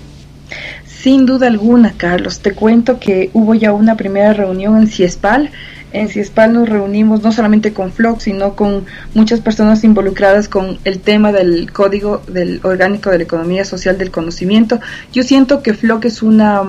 Sin 0.86 1.26
duda 1.26 1.48
alguna, 1.48 1.94
Carlos. 1.96 2.40
Te 2.40 2.54
cuento 2.54 3.00
que 3.00 3.30
hubo 3.34 3.56
ya 3.56 3.72
una 3.72 3.96
primera 3.96 4.34
reunión 4.34 4.78
en 4.78 4.88
CIESPAL. 4.88 5.52
En 5.94 6.10
CIESPAL 6.10 6.54
nos 6.54 6.68
reunimos 6.68 7.24
no 7.24 7.32
solamente 7.32 7.72
con 7.74 7.92
Flock, 7.92 8.20
sino 8.20 8.56
con 8.56 8.86
muchas 9.14 9.40
personas 9.40 9.84
involucradas 9.84 10.50
con 10.50 10.80
el 10.84 11.00
tema 11.00 11.32
del 11.32 11.72
código 11.72 12.22
del 12.28 12.60
orgánico 12.64 13.10
de 13.10 13.20
la 13.20 13.24
economía 13.24 13.64
social 13.64 13.98
del 13.98 14.12
conocimiento. 14.12 14.80
Yo 15.14 15.24
siento 15.24 15.64
que 15.64 15.74
Flock 15.74 16.06
es 16.06 16.22
una 16.22 16.64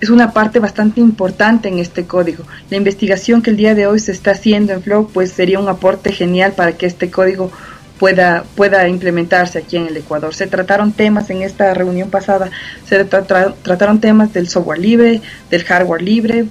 es 0.00 0.08
una 0.08 0.32
parte 0.32 0.60
bastante 0.60 1.02
importante 1.02 1.68
en 1.68 1.78
este 1.78 2.06
código. 2.06 2.44
La 2.70 2.78
investigación 2.78 3.42
que 3.42 3.50
el 3.50 3.58
día 3.58 3.74
de 3.74 3.86
hoy 3.86 3.98
se 3.98 4.12
está 4.12 4.30
haciendo 4.30 4.72
en 4.72 4.82
Flock 4.82 5.10
pues 5.12 5.32
sería 5.32 5.60
un 5.60 5.68
aporte 5.68 6.10
genial 6.10 6.52
para 6.52 6.72
que 6.72 6.86
este 6.86 7.10
código 7.10 7.52
pueda, 7.98 8.44
pueda 8.54 8.88
implementarse 8.88 9.58
aquí 9.58 9.76
en 9.76 9.88
el 9.88 9.96
Ecuador. 9.98 10.34
Se 10.34 10.46
trataron 10.46 10.92
temas 10.92 11.28
en 11.28 11.42
esta 11.42 11.74
reunión 11.74 12.08
pasada, 12.08 12.50
se 12.86 13.04
trataron 13.04 14.00
temas 14.00 14.32
del 14.32 14.48
software 14.48 14.78
libre, 14.78 15.20
del 15.50 15.64
hardware 15.64 16.00
libre, 16.00 16.46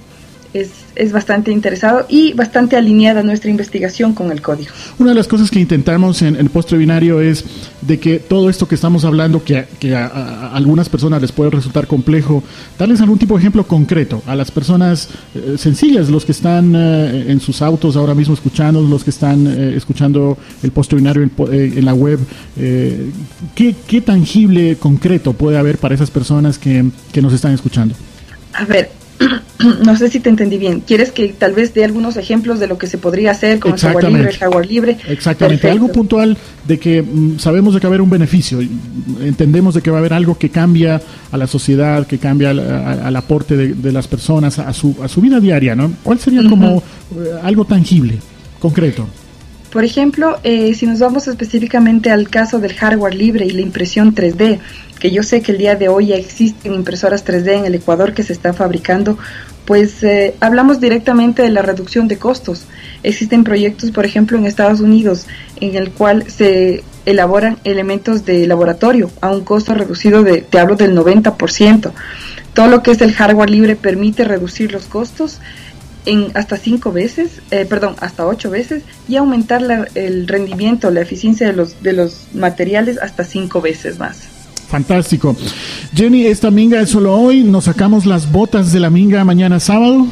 es, 0.52 0.70
es, 0.96 1.12
bastante 1.12 1.52
interesado 1.52 2.06
y 2.08 2.32
bastante 2.32 2.76
alineada 2.76 3.22
nuestra 3.22 3.50
investigación 3.50 4.14
con 4.14 4.32
el 4.32 4.42
código. 4.42 4.70
Una 4.98 5.10
de 5.10 5.16
las 5.16 5.28
cosas 5.28 5.50
que 5.50 5.60
intentamos 5.60 6.22
en 6.22 6.36
el 6.36 6.50
postre 6.50 6.78
binario 6.78 7.20
es 7.20 7.44
de 7.82 7.98
que 7.98 8.18
todo 8.18 8.50
esto 8.50 8.66
que 8.66 8.74
estamos 8.74 9.04
hablando, 9.04 9.44
que, 9.44 9.66
que 9.78 9.94
a, 9.94 10.52
algunas 10.52 10.88
personas 10.88 11.20
les 11.22 11.32
puede 11.32 11.50
resultar 11.50 11.86
complejo, 11.86 12.42
darles 12.78 13.00
algún 13.00 13.18
tipo 13.18 13.34
de 13.34 13.40
ejemplo 13.40 13.66
concreto 13.66 14.22
a 14.26 14.34
las 14.34 14.50
personas 14.50 15.08
eh, 15.34 15.56
sencillas, 15.56 16.08
los 16.08 16.24
que 16.24 16.32
están 16.32 16.74
eh, 16.74 17.26
en 17.28 17.40
sus 17.40 17.62
autos 17.62 17.96
ahora 17.96 18.14
mismo 18.14 18.34
escuchando, 18.34 18.82
los 18.82 19.04
que 19.04 19.10
están 19.10 19.46
eh, 19.46 19.74
escuchando 19.76 20.36
el 20.62 20.72
postre 20.72 20.96
binario 20.96 21.22
en, 21.22 21.32
en 21.50 21.84
la 21.84 21.94
web. 21.94 22.18
¿qué, 22.56 23.74
¿Qué 23.86 24.00
tangible, 24.00 24.76
concreto 24.76 25.32
puede 25.32 25.58
haber 25.58 25.78
para 25.78 25.94
esas 25.94 26.10
personas 26.10 26.58
que, 26.58 26.84
que 27.12 27.22
nos 27.22 27.32
están 27.32 27.52
escuchando? 27.52 27.94
A 28.52 28.64
ver, 28.64 28.90
no 29.84 29.96
sé 29.96 30.08
si 30.08 30.20
te 30.20 30.30
entendí 30.30 30.58
bien. 30.58 30.80
¿Quieres 30.80 31.12
que 31.12 31.28
tal 31.28 31.52
vez 31.52 31.74
dé 31.74 31.84
algunos 31.84 32.16
ejemplos 32.16 32.58
de 32.58 32.66
lo 32.66 32.78
que 32.78 32.86
se 32.86 32.98
podría 32.98 33.32
hacer 33.32 33.58
con 33.58 33.72
el 33.72 33.78
software 33.78 34.10
libre, 34.10 34.30
el 34.30 34.36
hardware 34.36 34.66
libre? 34.66 34.96
Exactamente, 35.08 35.70
algo 35.70 35.88
puntual 35.88 36.36
de 36.66 36.78
que 36.78 37.02
mm, 37.02 37.38
sabemos 37.38 37.74
de 37.74 37.80
que 37.80 37.86
va 37.86 37.90
a 37.90 37.92
haber 37.92 38.00
un 38.00 38.10
beneficio, 38.10 38.60
entendemos 39.20 39.74
de 39.74 39.82
que 39.82 39.90
va 39.90 39.98
a 39.98 40.00
haber 40.00 40.14
algo 40.14 40.38
que 40.38 40.50
cambia 40.50 41.00
a 41.30 41.36
la 41.36 41.46
sociedad, 41.46 42.06
que 42.06 42.18
cambia 42.18 42.50
al, 42.50 43.16
aporte 43.16 43.56
de, 43.56 43.92
las 43.92 44.08
personas, 44.08 44.58
a 44.58 44.72
su, 44.72 44.96
a 45.02 45.08
su 45.08 45.20
vida 45.20 45.40
diaria, 45.40 45.74
¿no? 45.74 45.92
¿Cuál 46.02 46.18
sería 46.18 46.48
como 46.48 46.78
eh, 46.78 47.30
algo 47.42 47.64
tangible, 47.64 48.18
concreto? 48.58 49.06
Por 49.70 49.84
ejemplo, 49.84 50.38
eh, 50.42 50.74
si 50.74 50.86
nos 50.86 50.98
vamos 50.98 51.28
específicamente 51.28 52.10
al 52.10 52.28
caso 52.28 52.58
del 52.58 52.74
hardware 52.74 53.14
libre 53.14 53.46
y 53.46 53.50
la 53.50 53.60
impresión 53.60 54.14
3D, 54.14 54.58
que 55.00 55.10
yo 55.10 55.22
sé 55.24 55.40
que 55.40 55.52
el 55.52 55.58
día 55.58 55.74
de 55.74 55.88
hoy 55.88 56.08
ya 56.08 56.16
existen 56.16 56.74
impresoras 56.74 57.24
3D 57.24 57.58
en 57.58 57.64
el 57.64 57.74
Ecuador 57.74 58.12
que 58.12 58.22
se 58.22 58.34
están 58.34 58.54
fabricando, 58.54 59.18
pues 59.64 60.02
eh, 60.02 60.34
hablamos 60.40 60.78
directamente 60.78 61.42
de 61.42 61.50
la 61.50 61.62
reducción 61.62 62.06
de 62.06 62.18
costos. 62.18 62.66
Existen 63.02 63.42
proyectos, 63.42 63.90
por 63.90 64.04
ejemplo, 64.04 64.36
en 64.36 64.44
Estados 64.44 64.80
Unidos, 64.80 65.26
en 65.60 65.74
el 65.74 65.90
cual 65.90 66.30
se 66.30 66.84
elaboran 67.06 67.58
elementos 67.64 68.26
de 68.26 68.46
laboratorio 68.46 69.10
a 69.20 69.30
un 69.30 69.42
costo 69.42 69.74
reducido 69.74 70.22
de, 70.22 70.42
te 70.42 70.58
hablo 70.58 70.76
del 70.76 70.94
90%. 70.94 71.92
Todo 72.52 72.66
lo 72.66 72.82
que 72.82 72.90
es 72.90 73.00
el 73.00 73.14
hardware 73.14 73.48
libre 73.48 73.76
permite 73.76 74.24
reducir 74.24 74.70
los 74.72 74.84
costos 74.84 75.40
en 76.04 76.28
hasta 76.34 76.56
cinco 76.56 76.92
veces, 76.92 77.40
eh, 77.50 77.64
perdón, 77.64 77.94
hasta 78.00 78.26
ocho 78.26 78.50
veces 78.50 78.82
y 79.08 79.16
aumentar 79.16 79.88
el 79.94 80.28
rendimiento, 80.28 80.90
la 80.90 81.00
eficiencia 81.00 81.46
de 81.46 81.52
los, 81.52 81.82
de 81.82 81.92
los 81.92 82.26
materiales 82.34 82.98
hasta 82.98 83.24
cinco 83.24 83.60
veces 83.60 83.98
más. 83.98 84.29
Fantástico. 84.70 85.36
Jenny, 85.94 86.26
esta 86.26 86.50
minga 86.50 86.80
es 86.80 86.90
solo 86.90 87.14
hoy, 87.14 87.42
nos 87.42 87.64
sacamos 87.64 88.06
las 88.06 88.30
botas 88.30 88.72
de 88.72 88.78
la 88.78 88.88
minga 88.88 89.24
mañana 89.24 89.58
sábado. 89.58 90.06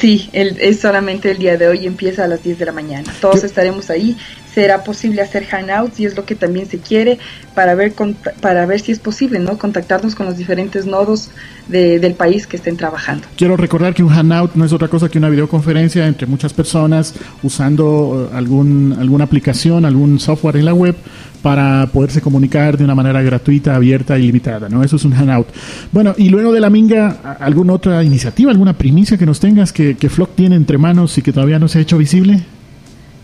Sí, 0.00 0.30
es 0.32 0.80
solamente 0.80 1.30
el 1.30 1.38
día 1.38 1.56
de 1.56 1.68
hoy, 1.68 1.86
empieza 1.86 2.24
a 2.24 2.26
las 2.26 2.42
10 2.42 2.58
de 2.58 2.64
la 2.64 2.72
mañana. 2.72 3.12
Todos 3.20 3.44
estaremos 3.44 3.90
ahí 3.90 4.16
será 4.56 4.82
posible 4.84 5.20
hacer 5.20 5.44
hangouts 5.44 6.00
y 6.00 6.06
es 6.06 6.16
lo 6.16 6.24
que 6.24 6.34
también 6.34 6.66
se 6.66 6.78
quiere 6.78 7.18
para 7.54 7.74
ver 7.74 7.92
para 8.40 8.64
ver 8.64 8.80
si 8.80 8.90
es 8.90 8.98
posible 8.98 9.38
no 9.38 9.58
contactarnos 9.58 10.14
con 10.14 10.24
los 10.24 10.38
diferentes 10.38 10.86
nodos 10.86 11.28
del 11.68 12.14
país 12.14 12.46
que 12.46 12.56
estén 12.56 12.78
trabajando. 12.78 13.26
Quiero 13.36 13.58
recordar 13.58 13.92
que 13.92 14.02
un 14.02 14.08
hangout 14.08 14.54
no 14.54 14.64
es 14.64 14.72
otra 14.72 14.88
cosa 14.88 15.10
que 15.10 15.18
una 15.18 15.28
videoconferencia 15.28 16.06
entre 16.06 16.26
muchas 16.26 16.54
personas 16.54 17.12
usando 17.42 18.30
eh, 18.32 18.34
algún 18.34 18.96
alguna 18.98 19.24
aplicación, 19.24 19.84
algún 19.84 20.18
software 20.18 20.56
en 20.56 20.64
la 20.64 20.72
web 20.72 20.96
para 21.42 21.86
poderse 21.92 22.22
comunicar 22.22 22.78
de 22.78 22.84
una 22.84 22.94
manera 22.94 23.20
gratuita, 23.20 23.74
abierta 23.74 24.18
y 24.18 24.22
limitada, 24.22 24.70
¿no? 24.70 24.82
Eso 24.82 24.96
es 24.96 25.04
un 25.04 25.12
hangout. 25.12 25.48
Bueno, 25.92 26.14
y 26.16 26.30
luego 26.30 26.50
de 26.54 26.60
la 26.60 26.70
minga, 26.70 27.36
¿alguna 27.40 27.74
otra 27.74 28.02
iniciativa, 28.02 28.50
alguna 28.50 28.72
primicia 28.72 29.18
que 29.18 29.26
nos 29.26 29.38
tengas 29.38 29.70
que, 29.70 29.96
que 29.96 30.08
Flock 30.08 30.34
tiene 30.34 30.56
entre 30.56 30.78
manos 30.78 31.18
y 31.18 31.22
que 31.22 31.34
todavía 31.34 31.58
no 31.58 31.68
se 31.68 31.78
ha 31.78 31.82
hecho 31.82 31.98
visible? 31.98 32.55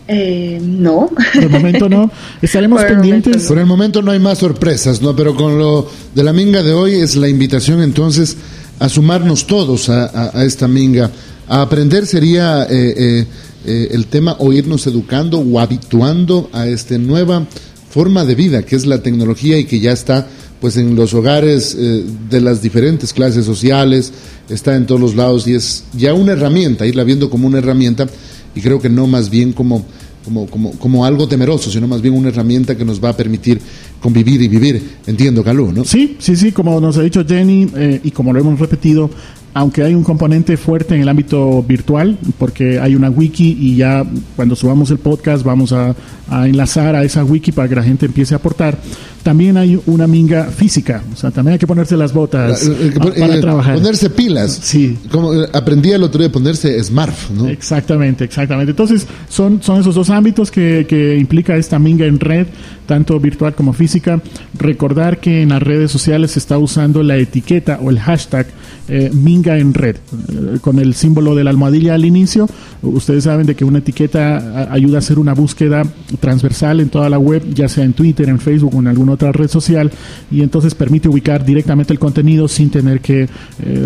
Eh, 0.07 0.59
no. 0.61 1.09
De 1.33 1.47
momento 1.47 1.87
no. 1.87 2.11
Estaremos 2.41 2.83
pendientes. 2.87 3.43
Por 3.43 3.57
el 3.57 3.65
momento 3.65 4.01
no 4.01 4.11
hay 4.11 4.19
más 4.19 4.39
sorpresas, 4.39 5.01
¿no? 5.01 5.15
Pero 5.15 5.35
con 5.35 5.57
lo 5.57 5.87
de 6.13 6.23
la 6.23 6.33
minga 6.33 6.61
de 6.63 6.73
hoy 6.73 6.95
es 6.95 7.15
la 7.15 7.27
invitación 7.29 7.81
entonces 7.81 8.35
a 8.79 8.89
sumarnos 8.89 9.47
todos 9.47 9.89
a, 9.89 10.43
esta 10.43 10.67
minga. 10.67 11.11
A 11.47 11.61
aprender 11.61 12.05
sería 12.05 12.67
eh, 12.69 13.25
eh, 13.65 13.87
el 13.91 14.07
tema 14.07 14.35
o 14.39 14.51
irnos 14.51 14.87
educando 14.87 15.39
o 15.39 15.59
habituando 15.59 16.49
a 16.51 16.67
esta 16.67 16.97
nueva 16.97 17.45
forma 17.89 18.25
de 18.25 18.35
vida 18.35 18.63
que 18.63 18.75
es 18.75 18.85
la 18.85 19.03
tecnología 19.03 19.57
y 19.57 19.65
que 19.65 19.79
ya 19.79 19.91
está 19.91 20.27
pues 20.59 20.77
en 20.77 20.95
los 20.95 21.13
hogares 21.13 21.75
de 21.77 22.39
las 22.39 22.61
diferentes 22.61 23.11
clases 23.11 23.45
sociales, 23.45 24.13
está 24.47 24.75
en 24.77 24.85
todos 24.85 25.01
los 25.01 25.13
lados 25.13 25.45
y 25.45 25.55
es 25.55 25.83
ya 25.91 26.13
una 26.13 26.31
herramienta, 26.31 26.85
irla 26.85 27.03
viendo 27.03 27.29
como 27.29 27.47
una 27.47 27.57
herramienta 27.57 28.07
y 28.55 28.61
creo 28.61 28.79
que 28.79 28.89
no 28.89 29.07
más 29.07 29.29
bien 29.29 29.53
como, 29.53 29.85
como, 30.23 30.47
como, 30.47 30.71
como 30.73 31.05
algo 31.05 31.27
temeroso, 31.27 31.71
sino 31.71 31.87
más 31.87 32.01
bien 32.01 32.13
una 32.13 32.29
herramienta 32.29 32.75
que 32.77 32.85
nos 32.85 33.03
va 33.03 33.09
a 33.09 33.17
permitir 33.17 33.59
convivir 33.99 34.41
y 34.41 34.47
vivir. 34.47 34.97
Entiendo, 35.07 35.43
Calú, 35.43 35.71
¿no? 35.71 35.85
Sí, 35.85 36.17
sí, 36.19 36.35
sí, 36.35 36.51
como 36.51 36.79
nos 36.79 36.97
ha 36.97 37.01
dicho 37.01 37.25
Jenny 37.25 37.67
eh, 37.75 38.01
y 38.03 38.11
como 38.11 38.33
lo 38.33 38.39
hemos 38.39 38.59
repetido, 38.59 39.09
aunque 39.53 39.83
hay 39.83 39.93
un 39.93 40.03
componente 40.03 40.57
fuerte 40.57 40.95
en 40.95 41.01
el 41.01 41.09
ámbito 41.09 41.63
virtual, 41.63 42.17
porque 42.39 42.79
hay 42.79 42.95
una 42.95 43.09
wiki 43.09 43.57
y 43.59 43.75
ya 43.75 44.03
cuando 44.35 44.55
subamos 44.55 44.89
el 44.91 44.97
podcast 44.97 45.43
vamos 45.43 45.71
a, 45.71 45.95
a, 46.27 46.47
enlazar 46.47 46.95
a 46.95 47.03
esa 47.03 47.23
wiki 47.23 47.51
para 47.51 47.69
que 47.69 47.75
la 47.75 47.83
gente 47.83 48.07
empiece 48.07 48.33
a 48.33 48.37
aportar, 48.37 48.79
también 49.23 49.57
hay 49.57 49.81
una 49.85 50.05
minga 50.05 50.45
física, 50.45 51.01
o 51.11 51.15
sea, 51.15 51.31
también 51.31 51.53
hay 51.53 51.59
que 51.59 51.65
ponerse 51.65 51.95
las 51.95 52.13
botas 52.13 52.69
para, 53.17 53.39
trabajar. 53.39 53.75
Ponerse 53.75 54.09
pilas. 54.09 54.59
Sí. 54.61 54.97
Como 55.09 55.31
aprendí 55.53 55.91
el 55.91 56.03
otro 56.03 56.19
día 56.19 56.31
ponerse 56.31 56.83
smart, 56.83 57.15
¿no? 57.33 57.47
Exactamente, 57.47 58.25
exactamente. 58.25 58.71
Entonces, 58.71 59.07
son, 59.29 59.63
son 59.63 59.79
esos 59.79 59.95
dos 59.95 60.09
ámbitos 60.09 60.51
que, 60.51 60.85
que 60.87 61.17
implica 61.17 61.55
esta 61.55 61.79
minga 61.79 62.05
en 62.05 62.19
red, 62.19 62.47
tanto 62.85 63.19
virtual 63.19 63.55
como 63.55 63.73
física. 63.73 64.21
Recordar 64.57 65.19
que 65.19 65.41
en 65.41 65.49
las 65.49 65.63
redes 65.63 65.89
sociales 65.89 66.31
se 66.31 66.39
está 66.39 66.57
usando 66.57 67.01
la 67.01 67.17
etiqueta 67.17 67.79
o 67.81 67.89
el 67.89 67.99
hashtag 67.99 68.47
eh, 68.89 69.09
Minga 69.13 69.57
en 69.57 69.73
red, 69.73 69.95
eh, 69.95 70.59
con 70.59 70.77
el 70.77 70.93
símbolo 70.93 71.35
de 71.35 71.45
la 71.45 71.51
almohadilla 71.51 71.93
al 71.93 72.03
inicio. 72.03 72.47
Ustedes 72.81 73.23
saben 73.23 73.45
de 73.45 73.55
que 73.55 73.63
una 73.63 73.79
etiqueta 73.79 74.67
ayuda 74.69 74.97
a 74.97 74.99
hacer 74.99 75.19
una 75.19 75.33
búsqueda 75.33 75.83
transversal 76.19 76.81
en 76.81 76.89
toda 76.89 77.09
la 77.09 77.17
web, 77.17 77.43
ya 77.53 77.69
sea 77.69 77.85
en 77.85 77.93
Twitter, 77.93 78.27
en 78.27 78.39
Facebook 78.39 78.75
o 78.75 78.79
en 78.79 78.87
alguna 78.87 79.12
otra 79.13 79.31
red 79.31 79.47
social, 79.47 79.91
y 80.31 80.41
entonces 80.41 80.75
permite 80.75 81.09
ubicar 81.09 81.45
directamente 81.45 81.93
el 81.93 81.99
contenido 81.99 82.47
sin 82.47 82.69
tener 82.69 82.99
que 82.99 83.23
eh, 83.23 83.27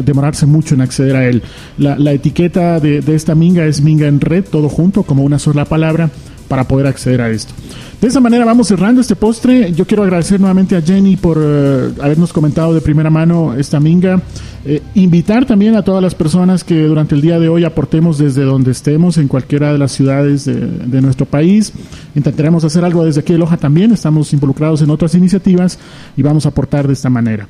demorarse 0.04 0.46
mucho 0.46 0.76
en 0.76 0.82
acceder 0.82 1.16
a 1.16 1.28
él. 1.28 1.44
La, 1.78 2.12
etiqueta 2.12 2.80
de, 2.80 3.02
de 3.02 3.16
esta 3.16 3.36
Minga 3.36 3.66
es 3.66 3.82
Minga 3.82 4.08
en 4.08 4.20
red, 4.20 4.46
todo 4.46 4.70
junto, 4.70 5.04
como 5.04 5.24
una 5.24 5.40
sola 5.40 5.66
palabra 5.66 6.10
para 6.48 6.68
poder 6.68 6.88
acceder 6.88 7.22
a 7.22 7.30
esto. 7.30 7.54
De 8.00 8.08
esa 8.08 8.20
manera 8.20 8.46
vamos 8.46 8.68
cerrando 8.68 9.02
este 9.02 9.16
postre. 9.16 9.74
Yo 9.74 9.86
quiero 9.86 10.04
agradecer 10.04 10.40
nuevamente 10.40 10.76
a 10.76 10.82
Jenny 10.82 11.16
por 11.18 11.40
eh, 11.42 11.90
habernos 12.00 12.32
comentado 12.32 12.74
de 12.74 12.82
primera 12.82 13.10
mano 13.10 13.56
esta 13.56 13.80
minga. 13.80 14.22
Eh, 14.66 14.82
invitar 14.96 15.46
también 15.46 15.76
a 15.76 15.82
todas 15.82 16.04
las 16.04 16.14
personas 16.14 16.64
que 16.64 16.84
durante 16.84 17.16
el 17.16 17.22
día 17.22 17.40
de 17.40 17.50
hoy 17.50 17.64
aportemos 17.64 18.18
desde 18.18 18.44
donde 18.44 18.72
estemos, 18.72 19.18
en 19.18 19.28
cualquiera 19.28 19.72
de 19.72 19.80
las 19.80 19.94
ciudades 19.94 20.46
de, 20.46 21.02
nuestro 21.02 21.26
país. 21.26 21.72
Intentaremos 22.16 22.64
hacer 22.66 22.86
algo 22.86 23.04
desde 23.04 23.22
aquí 23.22 23.34
de 23.34 23.40
Loja 23.40 23.58
también. 23.58 23.92
Estamos 23.92 24.32
involucrados 24.34 24.82
en 24.84 24.92
otras 24.92 25.16
iniciativas 25.16 25.80
y 26.16 26.22
vamos 26.22 26.46
a 26.46 26.50
aportar 26.50 26.86
de 26.86 26.94
esta 26.94 27.10
manera. 27.10 27.48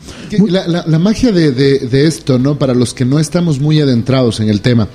La, 0.48 1.00
magia 1.00 1.32
de, 1.32 1.52
de 1.52 2.08
esto, 2.08 2.40
¿no? 2.40 2.58
Para 2.58 2.74
los 2.74 2.94
que 2.94 3.04
no 3.04 3.20
estamos 3.20 3.60
muy 3.60 3.82
adentrados 3.82 4.40
en 4.40 4.50
el 4.50 4.62
tema 4.62 4.88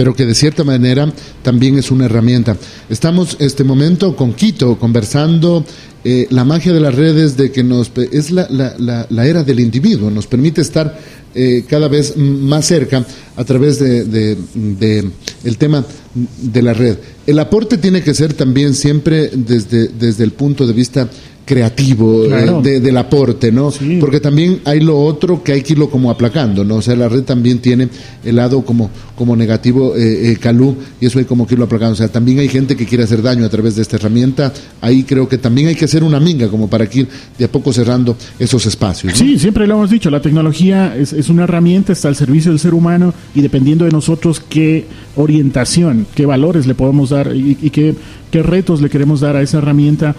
pero 0.00 0.14
que 0.14 0.24
de 0.24 0.34
cierta 0.34 0.64
manera 0.64 1.12
también 1.42 1.76
es 1.76 1.90
una 1.90 2.06
herramienta. 2.06 2.56
Estamos 2.88 3.36
este 3.38 3.64
momento 3.64 4.16
con 4.16 4.32
Quito 4.32 4.78
conversando 4.78 5.62
eh, 6.04 6.26
la 6.30 6.42
magia 6.42 6.72
de 6.72 6.80
las 6.80 6.94
redes 6.94 7.36
de 7.36 7.52
que 7.52 7.62
nos 7.62 7.92
es 8.10 8.30
la, 8.30 8.46
la, 8.48 9.06
la, 9.10 9.26
era 9.26 9.44
del 9.44 9.60
individuo, 9.60 10.10
nos 10.10 10.26
permite 10.26 10.62
estar 10.62 10.98
eh, 11.34 11.66
cada 11.68 11.88
vez 11.88 12.16
más 12.16 12.64
cerca 12.64 13.04
a 13.36 13.44
través 13.44 13.78
de, 13.78 14.06
de, 14.06 15.10
el 15.44 15.58
tema 15.58 15.84
de 16.14 16.62
la 16.62 16.72
red. 16.72 16.96
El 17.26 17.38
aporte 17.38 17.76
tiene 17.76 18.02
que 18.02 18.14
ser 18.14 18.32
también 18.32 18.72
siempre 18.72 19.30
desde, 19.34 19.88
desde 19.88 20.24
el 20.24 20.32
punto 20.32 20.66
de 20.66 20.72
vista 20.72 21.10
creativo 21.50 22.26
eh, 22.26 22.78
del 22.78 22.96
aporte, 22.96 23.50
¿no? 23.50 23.72
Porque 23.98 24.20
también 24.20 24.60
hay 24.64 24.78
lo 24.78 24.96
otro 25.00 25.42
que 25.42 25.50
hay 25.50 25.62
que 25.62 25.72
irlo 25.72 25.90
como 25.90 26.08
aplacando, 26.08 26.62
¿no? 26.62 26.76
O 26.76 26.82
sea, 26.82 26.94
la 26.94 27.08
red 27.08 27.24
también 27.24 27.58
tiene 27.58 27.88
el 28.24 28.36
lado 28.36 28.64
como, 28.64 28.88
como 29.16 29.34
negativo, 29.34 29.96
eh, 29.96 30.30
eh, 30.30 30.36
calú, 30.36 30.76
y 31.00 31.06
eso 31.06 31.18
hay 31.18 31.24
como 31.24 31.48
que 31.48 31.54
irlo 31.54 31.64
aplacando. 31.64 31.94
O 31.94 31.96
sea, 31.96 32.06
también 32.06 32.38
hay 32.38 32.48
gente 32.48 32.76
que 32.76 32.86
quiere 32.86 33.02
hacer 33.02 33.20
daño 33.20 33.44
a 33.44 33.48
través 33.48 33.74
de 33.74 33.82
esta 33.82 33.96
herramienta. 33.96 34.52
Ahí 34.80 35.02
creo 35.02 35.28
que 35.28 35.38
también 35.38 35.66
hay 35.66 35.74
que 35.74 35.86
hacer 35.86 36.04
una 36.04 36.20
minga 36.20 36.46
como 36.46 36.70
para 36.70 36.88
que 36.88 37.00
ir 37.00 37.08
de 37.36 37.46
a 37.46 37.48
poco 37.50 37.72
cerrando 37.72 38.16
esos 38.38 38.64
espacios. 38.66 39.14
Sí, 39.18 39.36
siempre 39.36 39.66
lo 39.66 39.74
hemos 39.74 39.90
dicho, 39.90 40.08
la 40.08 40.22
tecnología 40.22 40.96
es, 40.96 41.12
es 41.12 41.30
una 41.30 41.42
herramienta, 41.42 41.92
está 41.92 42.06
al 42.06 42.14
servicio 42.14 42.52
del 42.52 42.60
ser 42.60 42.74
humano 42.74 43.12
y 43.34 43.42
dependiendo 43.42 43.84
de 43.84 43.90
nosotros 43.90 44.40
qué 44.48 44.86
orientación, 45.16 46.06
qué 46.14 46.26
valores 46.26 46.68
le 46.68 46.76
podemos 46.76 47.10
dar 47.10 47.34
y, 47.34 47.58
y 47.60 47.70
qué, 47.70 47.96
qué 48.30 48.44
retos 48.44 48.80
le 48.80 48.88
queremos 48.88 49.18
dar 49.18 49.34
a 49.34 49.42
esa 49.42 49.58
herramienta 49.58 50.14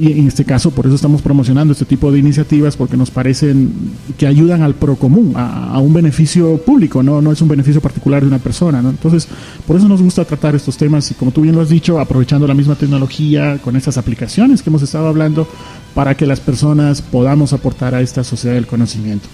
y 0.00 0.12
en 0.12 0.28
este 0.28 0.44
caso 0.44 0.70
por 0.70 0.86
eso 0.86 0.94
estamos 0.94 1.20
promocionando 1.20 1.72
este 1.72 1.84
tipo 1.84 2.10
de 2.10 2.18
iniciativas 2.18 2.76
porque 2.76 2.96
nos 2.96 3.10
parecen 3.10 3.72
que 4.16 4.26
ayudan 4.26 4.62
al 4.62 4.74
pro 4.74 4.96
común, 4.96 5.32
a, 5.36 5.78
un 5.78 5.92
beneficio 5.92 6.56
público, 6.58 7.02
no, 7.02 7.20
no 7.20 7.32
es 7.32 7.40
un 7.42 7.48
beneficio 7.48 7.80
particular 7.80 8.22
de 8.22 8.28
una 8.28 8.38
persona. 8.38 8.78
Entonces, 8.78 9.28
por 9.66 9.76
eso 9.76 9.88
nos 9.88 10.00
gusta 10.00 10.24
tratar 10.24 10.54
estos 10.54 10.76
temas 10.76 11.10
y 11.10 11.14
como 11.14 11.30
tú 11.30 11.42
bien 11.42 11.54
lo 11.54 11.60
has 11.60 11.68
dicho, 11.68 12.00
aprovechando 12.00 12.46
la 12.46 12.54
misma 12.54 12.74
tecnología 12.74 13.58
con 13.62 13.76
estas 13.76 13.98
aplicaciones 13.98 14.62
que 14.62 14.70
hemos 14.70 14.82
estado 14.82 15.08
hablando 15.08 15.46
para 15.94 16.16
que 16.16 16.26
las 16.26 16.40
personas 16.40 17.02
podamos 17.02 17.52
aportar 17.52 17.94
a 17.94 18.00
esta 18.00 18.24
sociedad 18.24 18.54
del 18.54 18.66
conocimiento. 18.66 19.28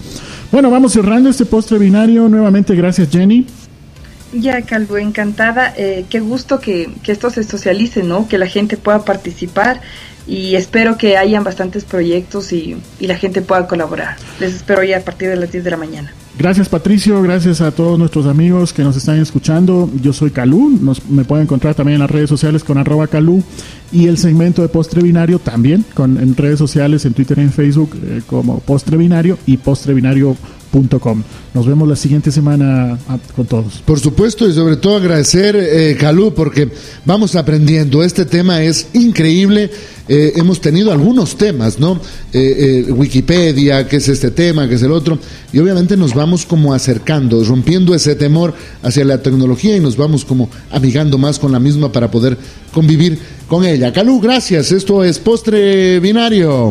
Bueno, 0.52 0.70
vamos 0.70 0.92
cerrando 0.92 1.30
este 1.30 1.46
postre 1.46 1.78
binario. 1.78 2.28
Nuevamente, 2.28 2.74
gracias 2.74 3.08
Jenny. 3.10 3.46
Ya, 4.32 4.62
Calvo, 4.62 4.96
encantada. 4.96 5.74
Eh, 5.76 6.04
qué 6.08 6.20
gusto 6.20 6.60
que, 6.60 6.90
que, 7.02 7.12
esto 7.12 7.30
se 7.30 7.42
socialice, 7.42 8.02
¿no? 8.02 8.28
Que 8.28 8.38
la 8.38 8.46
gente 8.46 8.76
pueda 8.76 9.04
participar 9.04 9.80
y 10.26 10.54
espero 10.54 10.96
que 10.96 11.16
hayan 11.16 11.42
bastantes 11.42 11.84
proyectos 11.84 12.52
y, 12.52 12.76
y, 13.00 13.06
la 13.08 13.16
gente 13.16 13.42
pueda 13.42 13.66
colaborar. 13.66 14.16
Les 14.38 14.54
espero 14.54 14.84
ya 14.84 14.98
a 14.98 15.00
partir 15.00 15.28
de 15.28 15.36
las 15.36 15.50
10 15.50 15.64
de 15.64 15.70
la 15.70 15.76
mañana. 15.76 16.14
Gracias 16.38 16.68
Patricio, 16.68 17.20
gracias 17.22 17.60
a 17.60 17.70
todos 17.70 17.98
nuestros 17.98 18.26
amigos 18.26 18.72
que 18.72 18.82
nos 18.82 18.96
están 18.96 19.20
escuchando. 19.20 19.90
Yo 20.00 20.12
soy 20.12 20.30
Calú, 20.30 20.78
nos, 20.80 21.06
me 21.06 21.24
pueden 21.24 21.44
encontrar 21.44 21.74
también 21.74 21.96
en 21.96 22.00
las 22.00 22.10
redes 22.10 22.30
sociales 22.30 22.64
con 22.64 22.78
arroba 22.78 23.08
Calú 23.08 23.42
y 23.92 24.06
el 24.06 24.16
segmento 24.16 24.62
de 24.62 24.68
Postre 24.68 25.02
Binario 25.02 25.38
también 25.38 25.84
con, 25.92 26.16
en 26.18 26.36
redes 26.36 26.58
sociales, 26.58 27.04
en 27.04 27.12
Twitter 27.12 27.38
y 27.38 27.42
en 27.42 27.52
Facebook 27.52 27.90
eh, 28.02 28.22
como 28.26 28.60
Postre 28.60 28.96
Binario 28.96 29.36
y 29.44 29.56
Postre 29.58 29.92
Binario 30.70 31.24
nos 31.52 31.66
vemos 31.66 31.88
la 31.88 31.96
siguiente 31.96 32.30
semana 32.30 32.98
ah, 33.08 33.18
con 33.34 33.46
todos. 33.46 33.82
Por 33.84 33.98
supuesto, 33.98 34.48
y 34.48 34.52
sobre 34.52 34.76
todo 34.76 34.96
agradecer, 34.96 35.56
eh, 35.56 35.96
Calú, 35.98 36.32
porque 36.34 36.68
vamos 37.04 37.34
aprendiendo. 37.34 38.02
Este 38.02 38.24
tema 38.24 38.62
es 38.62 38.88
increíble. 38.92 39.70
Eh, 40.12 40.32
hemos 40.34 40.60
tenido 40.60 40.90
algunos 40.90 41.36
temas, 41.36 41.78
¿no? 41.78 42.00
Eh, 42.32 42.84
eh, 42.88 42.92
Wikipedia, 42.92 43.86
qué 43.86 43.96
es 43.96 44.08
este 44.08 44.32
tema, 44.32 44.68
qué 44.68 44.74
es 44.74 44.82
el 44.82 44.90
otro, 44.90 45.16
y 45.52 45.60
obviamente 45.60 45.96
nos 45.96 46.14
vamos 46.14 46.44
como 46.46 46.74
acercando, 46.74 47.44
rompiendo 47.44 47.94
ese 47.94 48.16
temor 48.16 48.52
hacia 48.82 49.04
la 49.04 49.22
tecnología 49.22 49.76
y 49.76 49.80
nos 49.80 49.96
vamos 49.96 50.24
como 50.24 50.50
amigando 50.72 51.16
más 51.16 51.38
con 51.38 51.52
la 51.52 51.60
misma 51.60 51.92
para 51.92 52.10
poder 52.10 52.36
convivir 52.72 53.20
con 53.46 53.64
ella. 53.64 53.92
Calú, 53.92 54.20
gracias. 54.20 54.72
Esto 54.72 55.04
es 55.04 55.20
Postre 55.20 56.00
Binario. 56.00 56.70